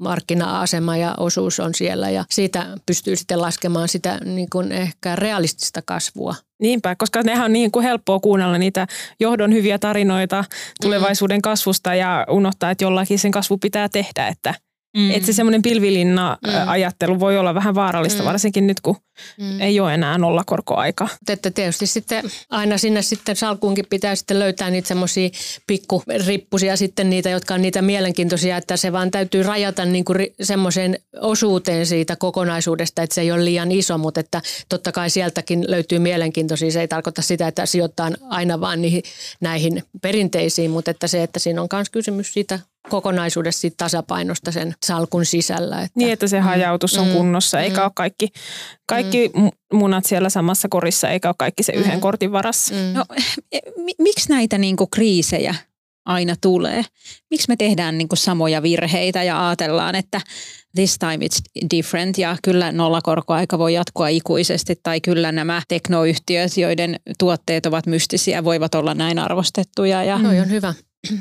[0.00, 5.82] markkina-asema ja osuus on siellä ja siitä pystyy sitten laskemaan sitä niin kuin ehkä realistista
[5.82, 6.34] kasvua.
[6.60, 8.86] Niinpä, koska nehän on niin kuin helppoa kuunnella niitä
[9.20, 10.44] johdon hyviä tarinoita
[10.82, 14.54] tulevaisuuden kasvusta ja unohtaa, että jollakin sen kasvu pitää tehdä, että–
[14.96, 15.10] Mm.
[15.10, 17.20] Että se semmoinen pilvilinna-ajattelu mm.
[17.20, 18.26] voi olla vähän vaarallista, mm.
[18.26, 18.96] varsinkin nyt kun
[19.40, 19.60] mm.
[19.60, 21.08] ei ole enää nollakorkoaika.
[21.28, 25.28] Että tietysti sitten aina sinne sitten salkuunkin pitää sitten löytää niitä semmoisia
[25.66, 30.98] pikkurippusia sitten niitä, jotka on niitä mielenkiintoisia, että se vaan täytyy rajata niin kuin semmoiseen
[31.20, 35.98] osuuteen siitä kokonaisuudesta, että se ei ole liian iso, mutta että totta kai sieltäkin löytyy
[35.98, 36.70] mielenkiintoisia.
[36.70, 39.02] Se ei tarkoita sitä, että sijoittaa aina vaan niihin,
[39.40, 44.74] näihin perinteisiin, mutta että se, että siinä on myös kysymys siitä kokonaisuudessa siitä tasapainosta sen
[44.86, 45.82] salkun sisällä.
[45.82, 48.28] Että, niin, että se hajautus on mm, kunnossa, eikä mm, ole kaikki,
[48.86, 49.50] kaikki mm.
[49.72, 52.74] munat siellä samassa korissa, eikä ole kaikki se yhden mm, kortin varassa.
[52.74, 52.92] Mm.
[52.94, 53.04] No,
[53.98, 55.54] miksi näitä niinku kriisejä
[56.06, 56.82] aina tulee?
[57.30, 60.20] Miksi me tehdään niinku samoja virheitä ja ajatellaan, että
[60.74, 67.00] this time it's different ja kyllä nollakorkoaika voi jatkua ikuisesti tai kyllä nämä teknoyhtiöt, joiden
[67.18, 70.04] tuotteet ovat mystisiä, voivat olla näin arvostettuja.
[70.04, 70.18] Ja...
[70.18, 70.74] No on hyvä.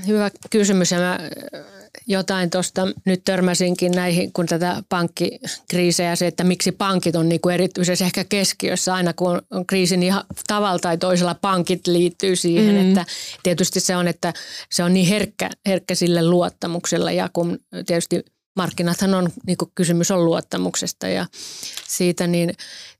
[0.07, 1.61] Hyvä kysymys ja mä äh,
[2.07, 8.03] jotain tuosta nyt törmäsinkin näihin, kun tätä pankkikriisejä se, että miksi pankit on niinku erityisesti
[8.03, 10.13] ehkä keskiössä aina kun on kriisi, niin
[10.47, 12.87] tavalla tai toisella pankit liittyy siihen, mm.
[12.87, 13.05] että
[13.43, 14.33] tietysti se on, että
[14.71, 20.11] se on niin herkkä, herkkä sille luottamuksella ja kun tietysti markkinathan on, niin kuin kysymys
[20.11, 21.25] on luottamuksesta ja
[21.87, 22.53] siitä, niin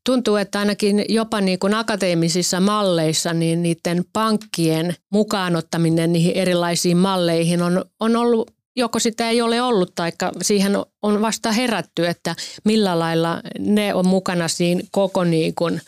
[0.06, 7.62] tuntuu, että ainakin jopa niin kuin akateemisissa malleissa niin niiden pankkien mukaanottaminen niihin erilaisiin malleihin
[7.62, 13.00] on, on ollut joko sitä ei ole ollut tai siihen on vasta herätty, että millä
[13.00, 15.82] lailla ne on mukana siinä koko niin kuin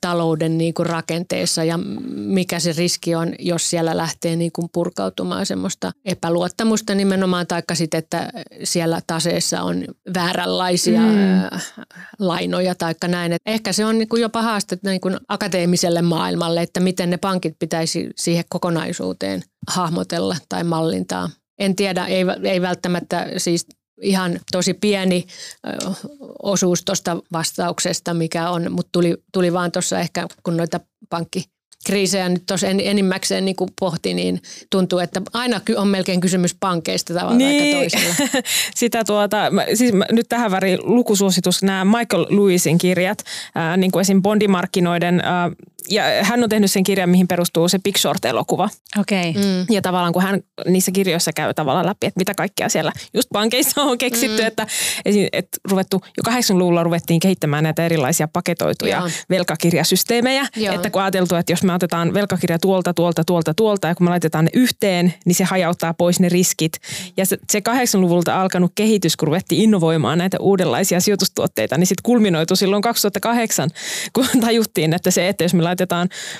[0.00, 1.78] talouden niin kuin rakenteessa ja
[2.14, 7.98] mikä se riski on, jos siellä lähtee niin kuin purkautumaan semmoista epäluottamusta nimenomaan, taikka sitten,
[7.98, 8.30] että
[8.64, 9.84] siellä taseessa on
[10.14, 11.58] vääränlaisia mm.
[12.18, 13.32] lainoja taikka näin.
[13.32, 17.16] Et ehkä se on niin kuin jopa haaste niin kuin akateemiselle maailmalle, että miten ne
[17.16, 21.30] pankit pitäisi siihen kokonaisuuteen hahmotella tai mallintaa.
[21.58, 23.66] En tiedä, ei, ei välttämättä siis
[24.02, 25.26] ihan tosi pieni
[26.42, 31.44] osuus tuosta vastauksesta, mikä on, mutta tuli, tuli vaan tuossa ehkä, kun noita pankki
[31.86, 37.14] kriisejä nyt tuossa enimmäkseen niin kuin pohti, niin tuntuu, että aina on melkein kysymys pankeista
[37.14, 37.76] tavalla niin.
[37.76, 38.14] toisella.
[38.74, 43.18] Sitä tuota, siis nyt tähän väriin lukusuositus nämä Michael Lewisin kirjat,
[43.54, 44.22] ää, niin kuin esim.
[44.22, 45.50] bondimarkkinoiden ää,
[45.88, 48.68] ja hän on tehnyt sen kirjan, mihin perustuu se Big Short-elokuva.
[48.98, 49.30] Okei.
[49.30, 49.42] Okay.
[49.42, 49.66] Mm.
[49.70, 53.82] Ja tavallaan kun hän niissä kirjoissa käy tavallaan läpi, että mitä kaikkea siellä just pankeissa
[53.82, 54.46] on keksitty, mm.
[54.46, 54.66] että,
[55.32, 59.08] että ruvettu, jo 80-luvulla ruvettiin kehittämään näitä erilaisia paketoituja Joo.
[59.30, 60.46] velkakirjasysteemejä.
[60.56, 60.74] Joo.
[60.74, 64.10] Että kun ajateltu, että jos me otetaan velkakirja tuolta, tuolta, tuolta, tuolta ja kun me
[64.10, 66.72] laitetaan ne yhteen, niin se hajauttaa pois ne riskit.
[67.16, 72.56] Ja se, se 80-luvulta alkanut kehitys, kun ruvettiin innovoimaan näitä uudenlaisia sijoitustuotteita, niin sitten kulminoitu
[72.56, 73.70] silloin 2008,
[74.12, 75.75] kun tajuttiin, että se, että jos me laitetaan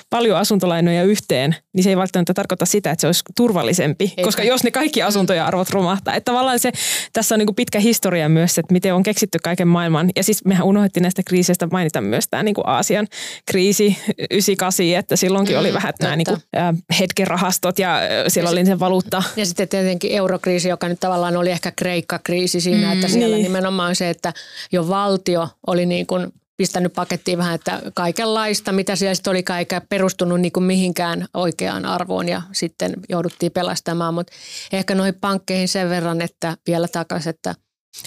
[0.09, 4.23] paljon asuntolainoja yhteen, niin se ei välttämättä tarkoita sitä, että se olisi turvallisempi, Eikä.
[4.23, 6.15] koska jos ne kaikki asuntoja arvot romahtaa.
[6.15, 6.71] Että tavallaan se,
[7.13, 10.09] tässä on niin kuin pitkä historia myös, että miten on keksitty kaiken maailman.
[10.15, 13.07] Ja siis mehän unohdettiin näistä kriiseistä mainita myös tämä niin kuin Aasian
[13.45, 13.97] kriisi
[14.31, 18.65] 98, että silloinkin mm, oli vähän nämä niin kuin, äh, hetkerahastot ja siellä ja oli
[18.65, 19.23] se valuutta.
[19.35, 23.43] Ja sitten tietenkin eurokriisi, joka nyt tavallaan oli ehkä Kreikka-kriisi siinä, mm, että siellä niin.
[23.43, 24.33] nimenomaan se, että
[24.71, 29.81] jo valtio oli niin kuin pistänyt pakettiin vähän, että kaikenlaista, mitä siellä sitten oli eikä
[29.89, 34.13] perustunut niin kuin mihinkään oikeaan arvoon ja sitten jouduttiin pelastamaan.
[34.13, 34.33] Mutta
[34.73, 37.55] ehkä noihin pankkeihin sen verran, että vielä takaisin, että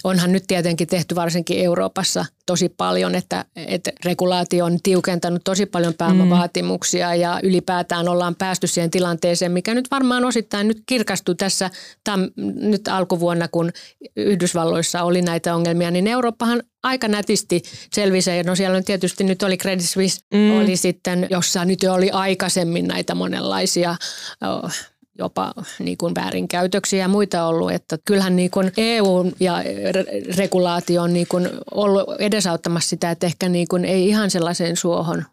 [0.03, 5.93] onhan nyt tietenkin tehty varsinkin Euroopassa tosi paljon, että, että regulaatio on tiukentanut tosi paljon
[5.93, 7.21] pääomavaatimuksia mm.
[7.21, 11.69] ja ylipäätään ollaan päästy siihen tilanteeseen, mikä nyt varmaan osittain nyt kirkastui tässä
[12.03, 13.71] tam, nyt alkuvuonna, kun
[14.15, 17.61] Yhdysvalloissa oli näitä ongelmia, niin Eurooppahan aika nätisti
[17.93, 18.43] selvisi.
[18.43, 20.57] No siellä on tietysti nyt oli Credit Suisse, mm.
[20.57, 23.95] oli sitten, jossa nyt jo oli aikaisemmin näitä monenlaisia
[24.41, 24.71] oh,
[25.17, 27.71] jopa niin kuin väärinkäytöksiä ja muita ollut.
[27.71, 29.63] Että kyllähän niin kuin EU ja
[30.37, 35.25] regulaatio on niin kuin ollut edesauttamassa sitä, että ehkä niin kuin ei ihan sellaiseen suohon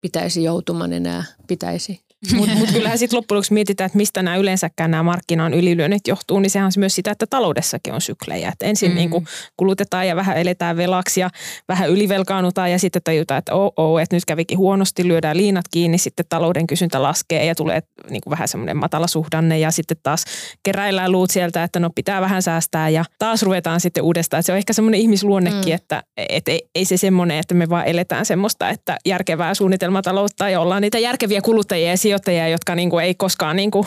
[0.00, 2.00] pitäisi joutumaan enää pitäisi
[2.34, 6.40] mutta mut kyllähän sitten loppujen lopuksi mietitään, että mistä nämä yleensäkään nämä markkinan ylilyönnit johtuu,
[6.40, 8.48] niin sehän on myös sitä, että taloudessakin on syklejä.
[8.48, 8.94] Että ensin mm.
[8.94, 11.30] niin kuin kulutetaan ja vähän eletään velaksi ja
[11.68, 15.98] vähän ylivelkaanutaan ja sitten tajutaan, että oh, oh, että nyt kävikin huonosti, lyödään liinat kiinni,
[15.98, 20.24] sitten talouden kysyntä laskee ja tulee niin kuin vähän semmoinen matala suhdanne ja sitten taas
[20.62, 24.38] keräillään luut sieltä, että no pitää vähän säästää ja taas ruvetaan sitten uudestaan.
[24.38, 25.74] Että se on ehkä semmoinen ihmisluonnekin, mm.
[25.74, 30.60] että et ei, ei se semmoinen, että me vaan eletään semmoista, että järkevää suunnitelmataloutta ja
[30.60, 33.86] ollaan niitä järkeviä kuluttajia ja sijoittajia, jotka niin kuin ei koskaan niin kuin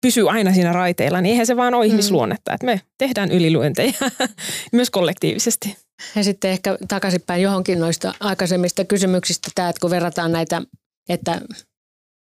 [0.00, 1.90] pysy aina siinä raiteilla, niin eihän se vaan ole mm.
[1.90, 3.92] ihmisluonnetta, että me tehdään ylilyöntejä
[4.72, 5.76] myös kollektiivisesti.
[6.16, 10.62] Ja sitten ehkä takaisinpäin johonkin noista aikaisemmista kysymyksistä tämä, että kun verrataan näitä,
[11.08, 11.40] että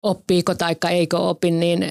[0.02, 1.90] oppiiko tai eikö opi, niin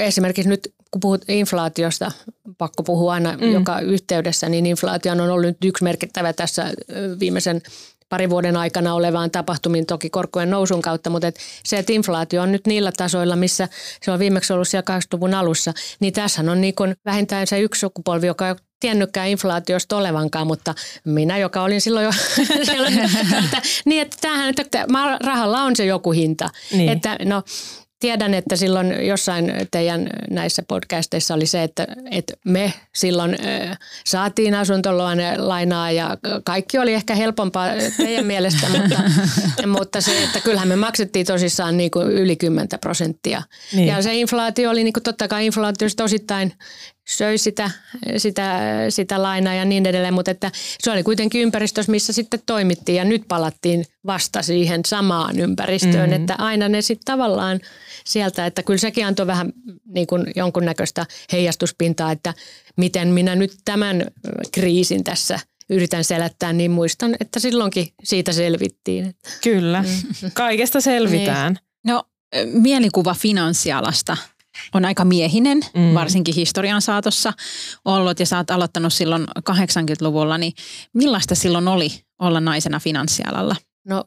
[0.00, 2.12] esimerkiksi nyt kun puhut inflaatiosta,
[2.58, 3.52] pakko puhua aina mm.
[3.52, 6.72] joka yhteydessä, niin inflaatio on ollut nyt yksi merkittävä tässä
[7.20, 7.62] viimeisen
[8.10, 12.52] parin vuoden aikana olevaan tapahtumiin toki korkojen nousun kautta, mutta et se, että inflaatio on
[12.52, 13.68] nyt niillä tasoilla, missä
[14.02, 17.80] se on viimeksi ollut siellä 80-luvun alussa, niin tässä on niin kuin vähintään se yksi
[17.80, 22.10] sukupolvi, joka ei tiennytkään inflaatiosta olevankaan, mutta minä, joka olin silloin jo
[23.44, 24.86] että, niin, että tämähän, että
[25.24, 26.50] rahalla on se joku hinta.
[26.72, 26.88] Niin.
[26.88, 27.42] Että no,
[28.00, 33.38] tiedän, että silloin jossain teidän näissä podcasteissa oli se, että, että me silloin
[34.06, 39.02] saatiin asuntolainaa ja kaikki oli ehkä helpompaa teidän mielestä, mutta,
[39.66, 43.42] mutta se, että kyllähän me maksettiin tosissaan niin kuin yli 10 prosenttia.
[43.72, 43.88] Niin.
[43.88, 46.52] Ja se inflaatio oli niin kuin totta kai inflaatiosta osittain
[47.16, 47.70] söi sitä,
[48.16, 52.96] sitä, sitä lainaa ja niin edelleen, mutta että se oli kuitenkin ympäristössä, missä sitten toimittiin
[52.96, 56.22] ja nyt palattiin vasta siihen samaan ympäristöön, mm-hmm.
[56.22, 57.60] että aina ne sitten tavallaan
[58.04, 59.52] sieltä, että kyllä sekin antoi vähän
[59.94, 62.34] niin kuin jonkunnäköistä heijastuspintaa, että
[62.76, 64.04] miten minä nyt tämän
[64.52, 65.38] kriisin tässä
[65.70, 69.14] yritän selättää, niin muistan, että silloinkin siitä selvittiin.
[69.42, 70.30] Kyllä, mm.
[70.34, 71.52] kaikesta selvitään.
[71.52, 71.94] Niin.
[71.94, 72.02] No
[72.44, 74.16] mielikuva finanssialasta
[74.74, 75.94] on aika miehinen, mm.
[75.94, 77.32] varsinkin historian saatossa
[77.84, 80.52] ollut ja sä oot aloittanut silloin 80-luvulla, niin
[80.94, 83.56] millaista silloin oli olla naisena finanssialalla?
[83.84, 84.04] No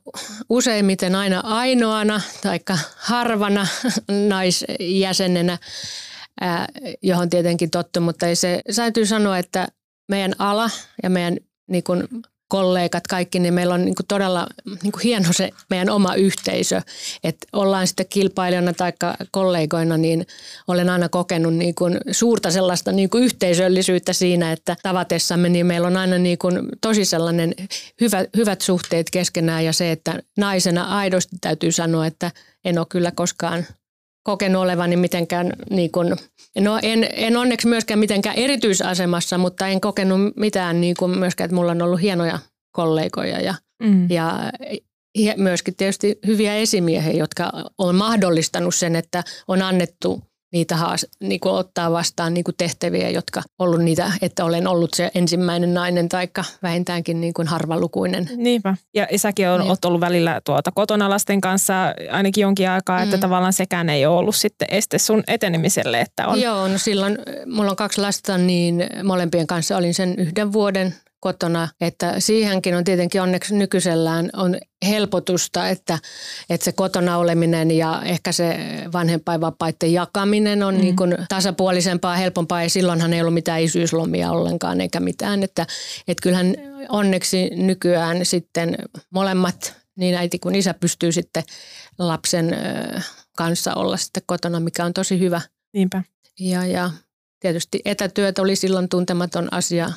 [0.49, 2.59] useimmiten aina ainoana tai
[2.97, 3.67] harvana
[4.27, 5.57] naisjäsenenä,
[6.41, 6.67] ää,
[7.01, 9.67] johon tietenkin tottu, mutta ei se, täytyy sanoa, että
[10.09, 10.69] meidän ala
[11.03, 11.37] ja meidän
[11.69, 12.07] niin kuin
[12.53, 14.47] kollegat, kaikki, niin meillä on niin kuin todella
[14.83, 16.81] niin kuin hieno se meidän oma yhteisö.
[17.23, 18.93] Että ollaan sitten kilpailijana tai
[19.31, 20.25] kollegoina, niin
[20.67, 25.87] olen aina kokenut niin kuin suurta sellaista niin kuin yhteisöllisyyttä siinä, että tavatessamme niin meillä
[25.87, 27.53] on aina niin kuin tosi sellainen
[28.01, 32.31] hyvä, hyvät suhteet keskenään ja se, että naisena aidosti täytyy sanoa, että
[32.65, 33.65] en ole kyllä koskaan
[34.23, 36.15] kokenut olevani mitenkään, niin kuin,
[36.59, 41.55] no en, en onneksi myöskään mitenkään erityisasemassa, mutta en kokenut mitään niin kuin myöskään, että
[41.55, 42.39] mulla on ollut hienoja
[42.71, 44.09] kollegoja ja, mm.
[44.09, 44.51] ja,
[45.17, 50.21] ja myöskin tietysti hyviä esimiehiä, jotka on mahdollistanut sen, että on annettu
[50.53, 54.93] niitä haas, niin kuin ottaa vastaan niin kuin tehtäviä, jotka ollut niitä, että olen ollut
[54.93, 58.29] se ensimmäinen nainen taikka vähintäänkin niin kuin harvalukuinen.
[58.35, 58.75] Niinpä.
[58.93, 59.77] Ja säkin on, niin.
[59.85, 61.73] ollut välillä tuota kotona lasten kanssa
[62.11, 63.21] ainakin jonkin aikaa, että mm.
[63.21, 65.99] tavallaan sekään ei ole ollut sitten este sun etenemiselle.
[65.99, 66.41] Että on...
[66.41, 71.67] Joo, no silloin mulla on kaksi lasta, niin molempien kanssa olin sen yhden vuoden kotona,
[71.81, 74.57] että siihenkin on tietenkin onneksi nykyisellään on
[74.87, 75.99] helpotusta, että,
[76.49, 78.57] että se kotona oleminen ja ehkä se
[78.93, 80.81] vanhempainvapaiden jakaminen on mm.
[80.81, 85.67] niin kuin tasapuolisempaa, helpompaa ja silloinhan ei ollut mitään isyyslomia ollenkaan eikä mitään, että,
[86.07, 86.55] että kyllähän
[86.89, 88.75] onneksi nykyään sitten
[89.09, 91.43] molemmat niin äiti kuin isä pystyy sitten
[91.99, 92.57] lapsen
[93.37, 95.41] kanssa olla sitten kotona, mikä on tosi hyvä.
[95.73, 96.03] Niinpä.
[96.39, 96.91] Ja, ja
[97.43, 99.89] Tietysti etätyöt oli silloin tuntematon asia,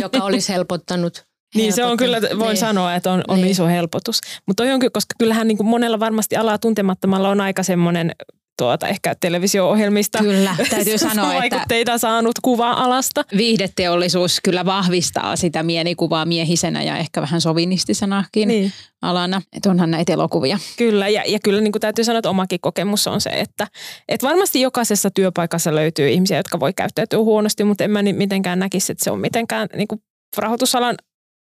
[0.00, 2.56] joka olisi helpottanut niin se on kyllä, voin niin.
[2.56, 3.50] sanoa, että on, on niin.
[3.50, 4.20] iso helpotus.
[4.46, 8.12] Mutta on, koska kyllähän niin kuin monella varmasti alaa tuntemattomalla on aika semmoinen
[8.58, 13.24] tuota, ehkä televisio-ohjelmista kyllä, täytyy sanoa, vaikutteita että saanut kuva alasta.
[13.36, 18.72] Viihdeteollisuus kyllä vahvistaa sitä mielikuvaa miehisenä ja ehkä vähän sovinistisenakin niin.
[19.02, 19.42] alana.
[19.56, 20.58] Että onhan näitä elokuvia.
[20.76, 23.66] Kyllä, ja, ja kyllä niin kuin täytyy sanoa, että omakin kokemus on se, että,
[24.08, 28.92] että varmasti jokaisessa työpaikassa löytyy ihmisiä, jotka voi käyttäytyä huonosti, mutta en mä mitenkään näkisi,
[28.92, 30.00] että se on mitenkään niin kuin
[30.36, 30.96] rahoitusalan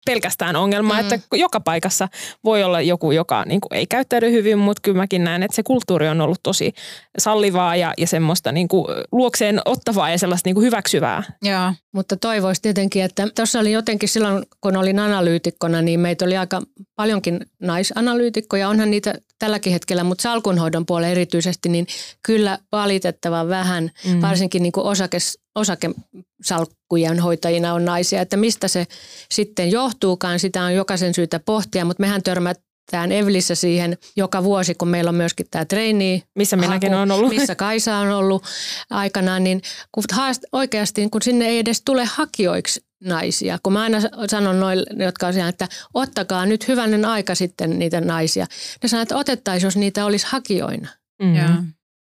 [0.05, 0.99] pelkästään ongelma, mm.
[0.99, 2.07] että joka paikassa
[2.43, 5.63] voi olla joku, joka niin kuin ei käyttäydy hyvin, mutta kyllä mäkin näen, että se
[5.63, 6.73] kulttuuri on ollut tosi
[7.17, 11.23] sallivaa ja, ja semmoista niin kuin luokseen ottavaa ja sellaista niin kuin hyväksyvää.
[11.41, 11.73] Joo.
[11.93, 16.61] Mutta toivoisi tietenkin, että tuossa oli jotenkin silloin, kun olin analyytikkona, niin meitä oli aika
[16.95, 21.87] paljonkin naisanalyytikkoja, onhan niitä tälläkin hetkellä, mutta salkunhoidon puolella erityisesti, niin
[22.25, 24.21] kyllä valitettavan vähän, mm.
[24.21, 28.87] varsinkin niin kuin osakes, osakesalkkujen hoitajina on naisia, että mistä se
[29.31, 34.87] sitten johtuukaan, sitä on jokaisen syytä pohtia, mutta mehän törmätään Evlissä siihen joka vuosi, kun
[34.87, 36.23] meillä on myöskin tämä treini.
[36.35, 37.35] Missä minäkin olen ollut.
[37.35, 38.43] Missä Kaisa on ollut
[38.89, 39.61] aikanaan, niin
[39.91, 43.59] kun haast, oikeasti kun sinne ei edes tule hakijoiksi naisia.
[43.63, 48.01] Kun mä aina sanon noille, jotka on siellä, että ottakaa nyt hyvänen aika sitten niitä
[48.01, 48.45] naisia.
[48.83, 50.87] Ne sanoo, että otettaisiin, jos niitä olisi hakijoina.
[51.21, 51.73] Mm-hmm.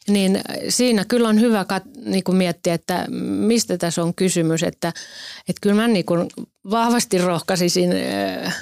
[0.09, 4.63] Niin siinä kyllä on hyvä kat- niin kuin miettiä, että mistä tässä on kysymys.
[4.63, 4.89] Että,
[5.49, 6.29] että kyllä mä niin kuin
[6.71, 8.57] vahvasti rohkaisisin, äh,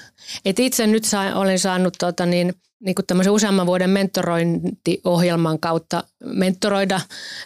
[0.45, 2.55] että itse nyt saa, olen saanut tota niin,
[2.85, 7.01] niin kuin tämmöisen useamman vuoden mentorointiohjelman kautta mentoroida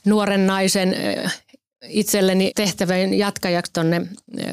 [0.06, 1.42] nuoren naisen äh,
[1.88, 4.06] itselleni tehtävän jatkajaksi tuonne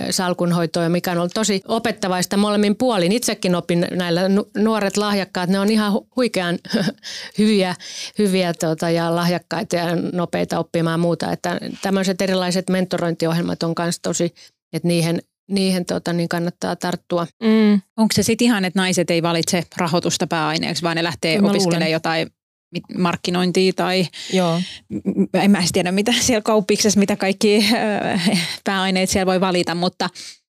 [0.09, 3.11] salkunhoitoon, mikä on ollut tosi opettavaista molemmin puolin.
[3.11, 4.21] Itsekin opin näillä
[4.57, 6.59] nuoret lahjakkaat, ne on ihan huikean
[7.37, 7.75] hyviä,
[8.17, 11.31] hyviä tuota, ja lahjakkaita ja nopeita oppimaan muuta.
[11.31, 14.33] Että tämmöiset erilaiset mentorointiohjelmat on myös tosi,
[14.73, 17.27] että niihin niihin tota, niin kannattaa tarttua.
[17.43, 17.81] Mm.
[17.97, 22.29] Onko se sitten ihan, että naiset ei valitse rahoitusta pääaineeksi, vaan ne lähtee opiskelemaan jotain
[22.97, 24.61] markkinointia tai Joo.
[25.33, 27.65] en mä tiedä mitä siellä kauppiksessa, mitä kaikki
[28.63, 30.09] pääaineet siellä voi valita, mutta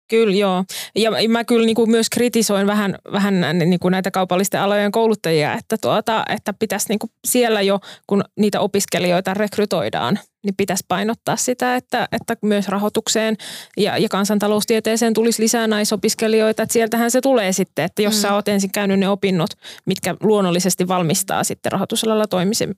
[0.10, 0.64] Kyllä, joo.
[0.96, 5.54] Ja mä kyllä niin kuin myös kritisoin vähän, vähän niin kuin näitä kaupallisten alojen kouluttajia,
[5.54, 11.36] että, tuota, että pitäisi niin kuin siellä jo, kun niitä opiskelijoita rekrytoidaan, niin pitäisi painottaa
[11.36, 13.38] sitä, että, että myös rahoitukseen
[13.78, 16.64] ja, ja kansantaloustieteeseen tulisi lisää naisopiskelijoita.
[16.64, 18.22] Että sieltähän se tulee sitten, että jos mm.
[18.22, 19.50] sä oot ensin käynyt ne opinnot,
[19.86, 22.26] mitkä luonnollisesti valmistaa sitten rahoitusalalla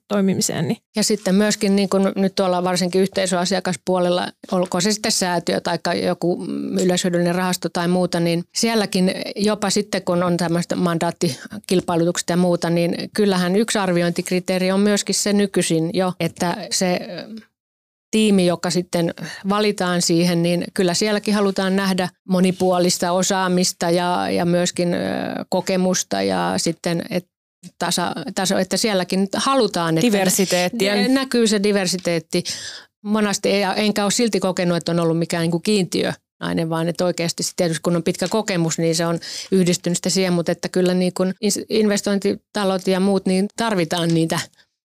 [0.08, 0.68] toimimiseen.
[0.68, 0.78] Niin.
[0.96, 6.46] Ja sitten myöskin niin kuin nyt tuolla varsinkin yhteisöasiakaspuolella, olkoon se sitten säätiö tai joku
[6.80, 12.94] yleishyödyllinen rahasto tai muuta, niin sielläkin jopa sitten kun on tämmöistä mandaattikilpailutukset ja muuta, niin
[13.14, 16.98] kyllähän yksi arviointikriteeri on myöskin se nykyisin jo, että se
[18.10, 19.14] tiimi, joka sitten
[19.48, 24.96] valitaan siihen, niin kyllä sielläkin halutaan nähdä monipuolista osaamista ja, ja myöskin
[25.48, 27.30] kokemusta ja sitten, että
[27.78, 31.08] tasa, taso, että sielläkin halutaan, että Diversiteettiä.
[31.08, 32.44] näkyy se diversiteetti.
[33.04, 36.88] Monasti ei, enkä ole silti kokenut, että on ollut mikään niin kuin kiintiö nainen, vaan
[36.88, 39.18] että oikeasti tietysti kun on pitkä kokemus, niin se on
[39.52, 41.34] yhdistynyt siihen, mutta että kyllä niin kuin
[41.68, 44.40] investointitalot ja muut, niin tarvitaan niitä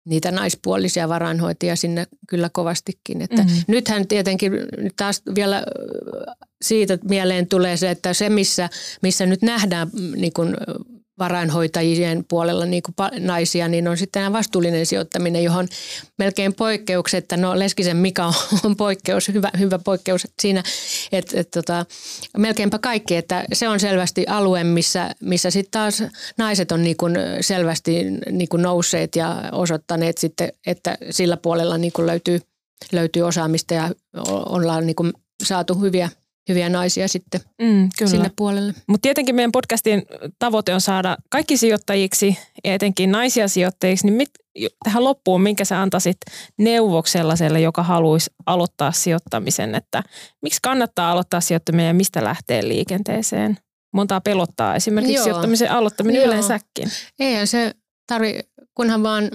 [0.05, 3.21] niitä naispuolisia varainhoitajia sinne kyllä kovastikin.
[3.21, 3.63] Että mm-hmm.
[3.67, 4.51] Nythän tietenkin
[4.97, 5.63] taas vielä
[6.61, 8.69] siitä mieleen tulee se, että se missä,
[9.01, 10.57] missä nyt nähdään niin kuin
[11.19, 15.67] varainhoitajien puolella niin kuin naisia, niin on sitten vastuullinen sijoittaminen, johon
[16.17, 18.33] melkein poikkeuksetta, no Leskisen Mika
[18.65, 20.63] on poikkeus, hyvä, hyvä poikkeus siinä,
[21.11, 21.85] että et, tota,
[22.37, 26.03] melkeinpä kaikki, että se on selvästi alue, missä, missä sitten taas
[26.37, 31.93] naiset on niin kuin selvästi niin kuin nousseet ja osoittaneet sitten, että sillä puolella niin
[31.93, 32.39] kuin löytyy,
[32.91, 33.89] löytyy osaamista ja
[34.45, 35.13] ollaan niin kuin
[35.43, 36.09] saatu hyviä
[36.49, 38.11] hyviä naisia sitten mm, kyllä.
[38.11, 38.73] sinne puolelle.
[38.87, 40.03] Mutta tietenkin meidän podcastin
[40.39, 44.29] tavoite on saada kaikki sijoittajiksi ja etenkin naisia sijoittajiksi, niin mit,
[44.83, 46.17] tähän loppuun, minkä sä antaisit
[46.57, 50.03] neuvoksi sellaiselle, joka haluaisi aloittaa sijoittamisen, että
[50.41, 53.57] miksi kannattaa aloittaa sijoittaminen ja mistä lähtee liikenteeseen?
[53.93, 55.23] Montaa pelottaa esimerkiksi Joo.
[55.23, 56.27] sijoittamisen aloittaminen Joo.
[56.27, 56.91] yleensäkin.
[57.19, 57.71] Eihän se
[58.07, 58.39] tarvi,
[58.73, 59.29] kunhan vaan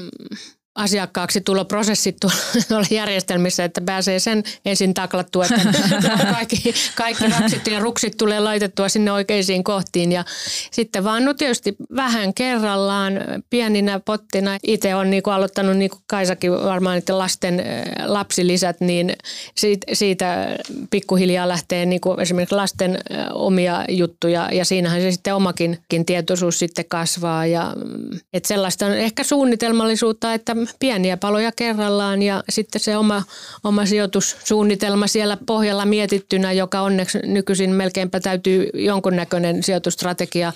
[0.74, 2.16] asiakkaaksi tuloprosessit
[2.68, 5.60] tuolla järjestelmissä, että pääsee sen ensin taklattua, että
[6.34, 10.12] kaikki, kaikki raksit ja ruksit tulee laitettua sinne oikeisiin kohtiin.
[10.12, 10.24] Ja
[10.70, 13.12] sitten vaan no tietysti vähän kerrallaan
[13.50, 14.58] pieninä pottina.
[14.62, 17.64] Itse olen niin aloittanut, niin kuin Kaisakin varmaan, että lasten
[18.04, 19.12] lapsilisät, niin
[19.56, 20.58] siitä, siitä
[20.90, 22.98] pikkuhiljaa lähtee niin kuin esimerkiksi lasten
[23.34, 27.46] omia juttuja ja siinähän se sitten omakin tietoisuus sitten kasvaa.
[27.46, 33.22] Ja, mm, että sellaista on ehkä suunnitelmallisuutta, että pieniä paloja kerrallaan ja sitten se oma,
[33.64, 40.52] oma sijoitussuunnitelma siellä pohjalla mietittynä, joka onneksi nykyisin melkeinpä täytyy jonkunnäköinen sijoitusstrategia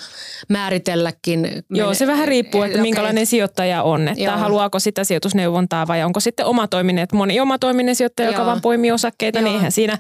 [0.48, 1.64] määritelläkin.
[1.70, 4.36] Joo, se vähän riippuu, että minkälainen sijoittaja on, että Joo.
[4.36, 8.32] haluaako sitä sijoitusneuvontaa vai onko sitten omatoiminen, että moni omatoiminen sijoittaja, Joo.
[8.32, 9.44] joka vaan poimii osakkeita, Joo.
[9.44, 9.98] niin eihän siinä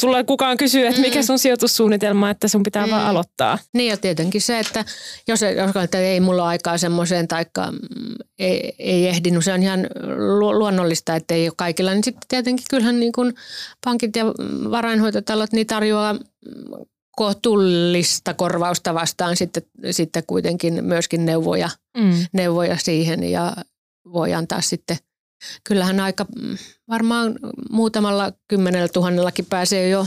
[0.00, 1.24] sulla kukaan kysyy, että mikä mm.
[1.24, 2.92] sun sijoitussuunnitelma, että sun pitää mm.
[2.92, 3.58] vaan aloittaa.
[3.74, 4.84] Niin ja tietenkin se, että
[5.28, 7.78] jos, jos että ei mulla ole aikaa semmoiseen taikka mm,
[8.38, 9.86] ei, ei ehdinyt, se on ihan
[10.58, 11.94] luonnollista, että ei ole kaikilla.
[11.94, 13.34] Niin sitten tietenkin kyllähän niin kuin
[13.84, 14.26] pankit ja
[14.70, 16.16] varainhoitotalot niin tarjoaa
[17.16, 22.26] kohtuullista korvausta vastaan sitten, sitten kuitenkin myöskin neuvoja, mm.
[22.32, 23.56] neuvoja siihen ja
[24.12, 24.96] voi antaa sitten
[25.64, 26.26] Kyllähän aika
[26.88, 27.38] varmaan
[27.70, 30.06] muutamalla kymmenellä tuhannellakin pääsee jo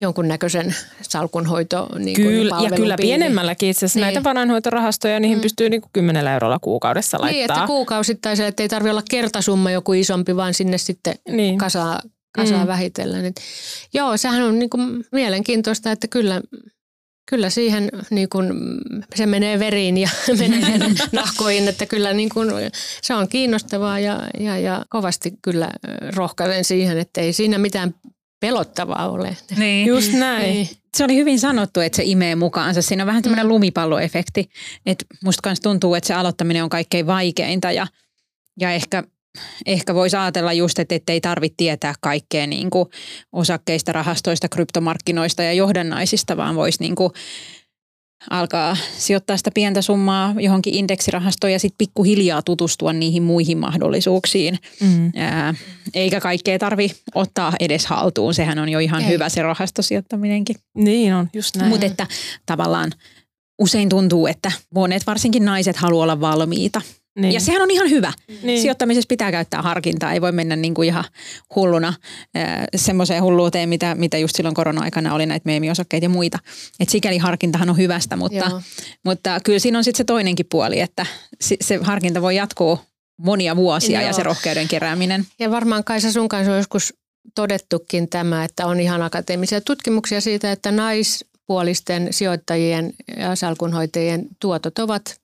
[0.00, 4.04] jonkunnäköisen salkunhoito niin kyllä, Ja kyllä pienemmälläkin itse asiassa niin.
[4.04, 5.42] näitä varainhoitorahastoja, niihin mm.
[5.42, 7.32] pystyy niin kuin 10 eurolla kuukaudessa laittaa.
[7.32, 11.58] Niin, että kuukausittaisella, että ei tarvitse olla kertasumma joku isompi, vaan sinne sitten niin.
[11.58, 12.00] kasaa,
[12.32, 12.66] kasaa mm.
[12.66, 13.24] vähitellen.
[13.24, 13.40] Et,
[13.94, 16.40] joo, sehän on niin kuin mielenkiintoista, että kyllä,
[17.30, 18.52] kyllä siihen niin kuin,
[19.14, 20.78] se menee veriin ja menee
[21.12, 22.50] nahkoihin, että kyllä niin kuin,
[23.02, 25.70] se on kiinnostavaa ja, ja, ja kovasti kyllä
[26.16, 27.94] rohkaisen siihen, että ei siinä mitään
[28.40, 29.36] pelottavaa ole.
[29.56, 29.86] Niin.
[29.86, 30.52] Just näin.
[30.52, 30.68] Niin.
[30.96, 32.82] Se oli hyvin sanottu, että se imee mukaansa.
[32.82, 33.52] Siinä on vähän tämmöinen mm.
[33.52, 34.50] lumipalloefekti.
[34.86, 37.86] Että musta kanssa tuntuu, että se aloittaminen on kaikkein vaikeinta ja,
[38.60, 39.04] ja ehkä,
[39.66, 42.88] ehkä voisi ajatella just, että ei tarvitse tietää kaikkea niin kuin
[43.32, 47.12] osakkeista, rahastoista, kryptomarkkinoista ja johdannaisista, vaan voisi niin kuin
[48.30, 54.58] alkaa sijoittaa sitä pientä summaa johonkin indeksirahastoon ja sitten pikkuhiljaa tutustua niihin muihin mahdollisuuksiin.
[54.80, 55.12] Mm.
[55.16, 55.54] Ää,
[55.94, 59.08] eikä kaikkea tarvi ottaa edes haltuun, sehän on jo ihan Ei.
[59.08, 60.56] hyvä se rahastosijoittaminenkin.
[60.74, 61.70] Niin on, just näin.
[61.70, 62.06] Mutta että
[62.46, 62.92] tavallaan
[63.58, 66.80] usein tuntuu, että monet varsinkin naiset haluaa olla valmiita–
[67.18, 67.32] niin.
[67.32, 68.12] Ja sehän on ihan hyvä.
[68.42, 68.60] Niin.
[68.60, 70.12] Sijoittamisessa pitää käyttää harkintaa.
[70.12, 71.04] Ei voi mennä niin kuin ihan
[71.56, 71.94] hulluna
[72.76, 76.38] semmoiseen hulluuteen, mitä, mitä just silloin korona-aikana oli näitä meemiosakkeita ja muita.
[76.80, 78.62] Et sikäli harkintahan on hyvästä, mutta,
[79.04, 81.06] mutta kyllä siinä on sitten se toinenkin puoli, että
[81.40, 82.80] se harkinta voi jatkuu
[83.18, 84.08] monia vuosia Joo.
[84.08, 85.26] ja se rohkeuden kerääminen.
[85.38, 86.94] Ja varmaan Kaisa sun kanssa on joskus
[87.34, 95.20] todettukin tämä, että on ihan akateemisia tutkimuksia siitä, että naispuolisten sijoittajien ja salkunhoitajien tuotot ovat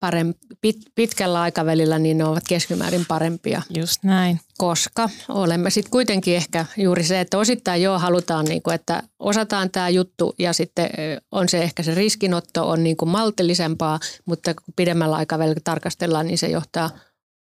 [0.00, 3.62] parempi, pit, pitkällä aikavälillä niin ne ovat keskimäärin parempia.
[3.76, 4.40] Just näin.
[4.58, 9.70] Koska olemme sitten kuitenkin ehkä juuri se, että osittain jo halutaan, niin kuin, että osataan
[9.70, 10.90] tämä juttu ja sitten
[11.32, 16.38] on se ehkä se riskinotto on niin kuin maltillisempaa, mutta kun pidemmällä aikavälillä tarkastellaan, niin
[16.38, 16.90] se johtaa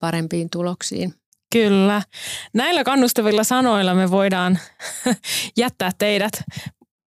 [0.01, 1.15] parempiin tuloksiin.
[1.53, 2.03] Kyllä.
[2.55, 4.59] Näillä kannustavilla sanoilla me voidaan
[5.57, 6.33] jättää teidät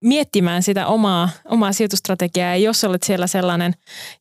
[0.04, 2.50] miettimään sitä omaa, omaa sijoitustrategiaa.
[2.50, 3.74] Ja jos olet siellä sellainen,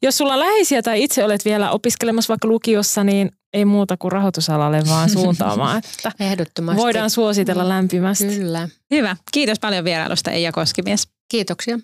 [0.03, 4.13] jos sulla on läheisiä tai itse olet vielä opiskelemassa vaikka lukiossa, niin ei muuta kuin
[4.13, 5.79] rahoitusalalle vaan suuntaamaan.
[5.97, 6.83] Että Ehdottomasti.
[6.83, 7.69] Voidaan suositella mm.
[7.69, 8.27] lämpimästi.
[8.27, 8.69] Kyllä.
[8.91, 9.17] Hyvä.
[9.33, 11.09] Kiitos paljon vierailusta Eija Koskimies.
[11.29, 11.79] Kiitoksia.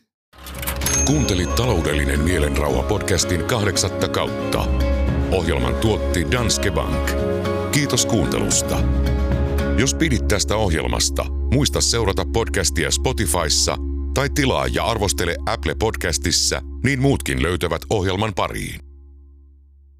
[1.06, 4.66] Kuuntelit taloudellinen mielenrauha podcastin kahdeksatta kautta.
[5.30, 7.10] Ohjelman tuotti Danske Bank.
[7.72, 8.78] Kiitos kuuntelusta.
[9.78, 13.76] Jos pidit tästä ohjelmasta, muista seurata podcastia Spotifyssa
[14.14, 18.93] tai tilaa ja arvostele Apple Podcastissa, niin muutkin löytävät ohjelman pariin.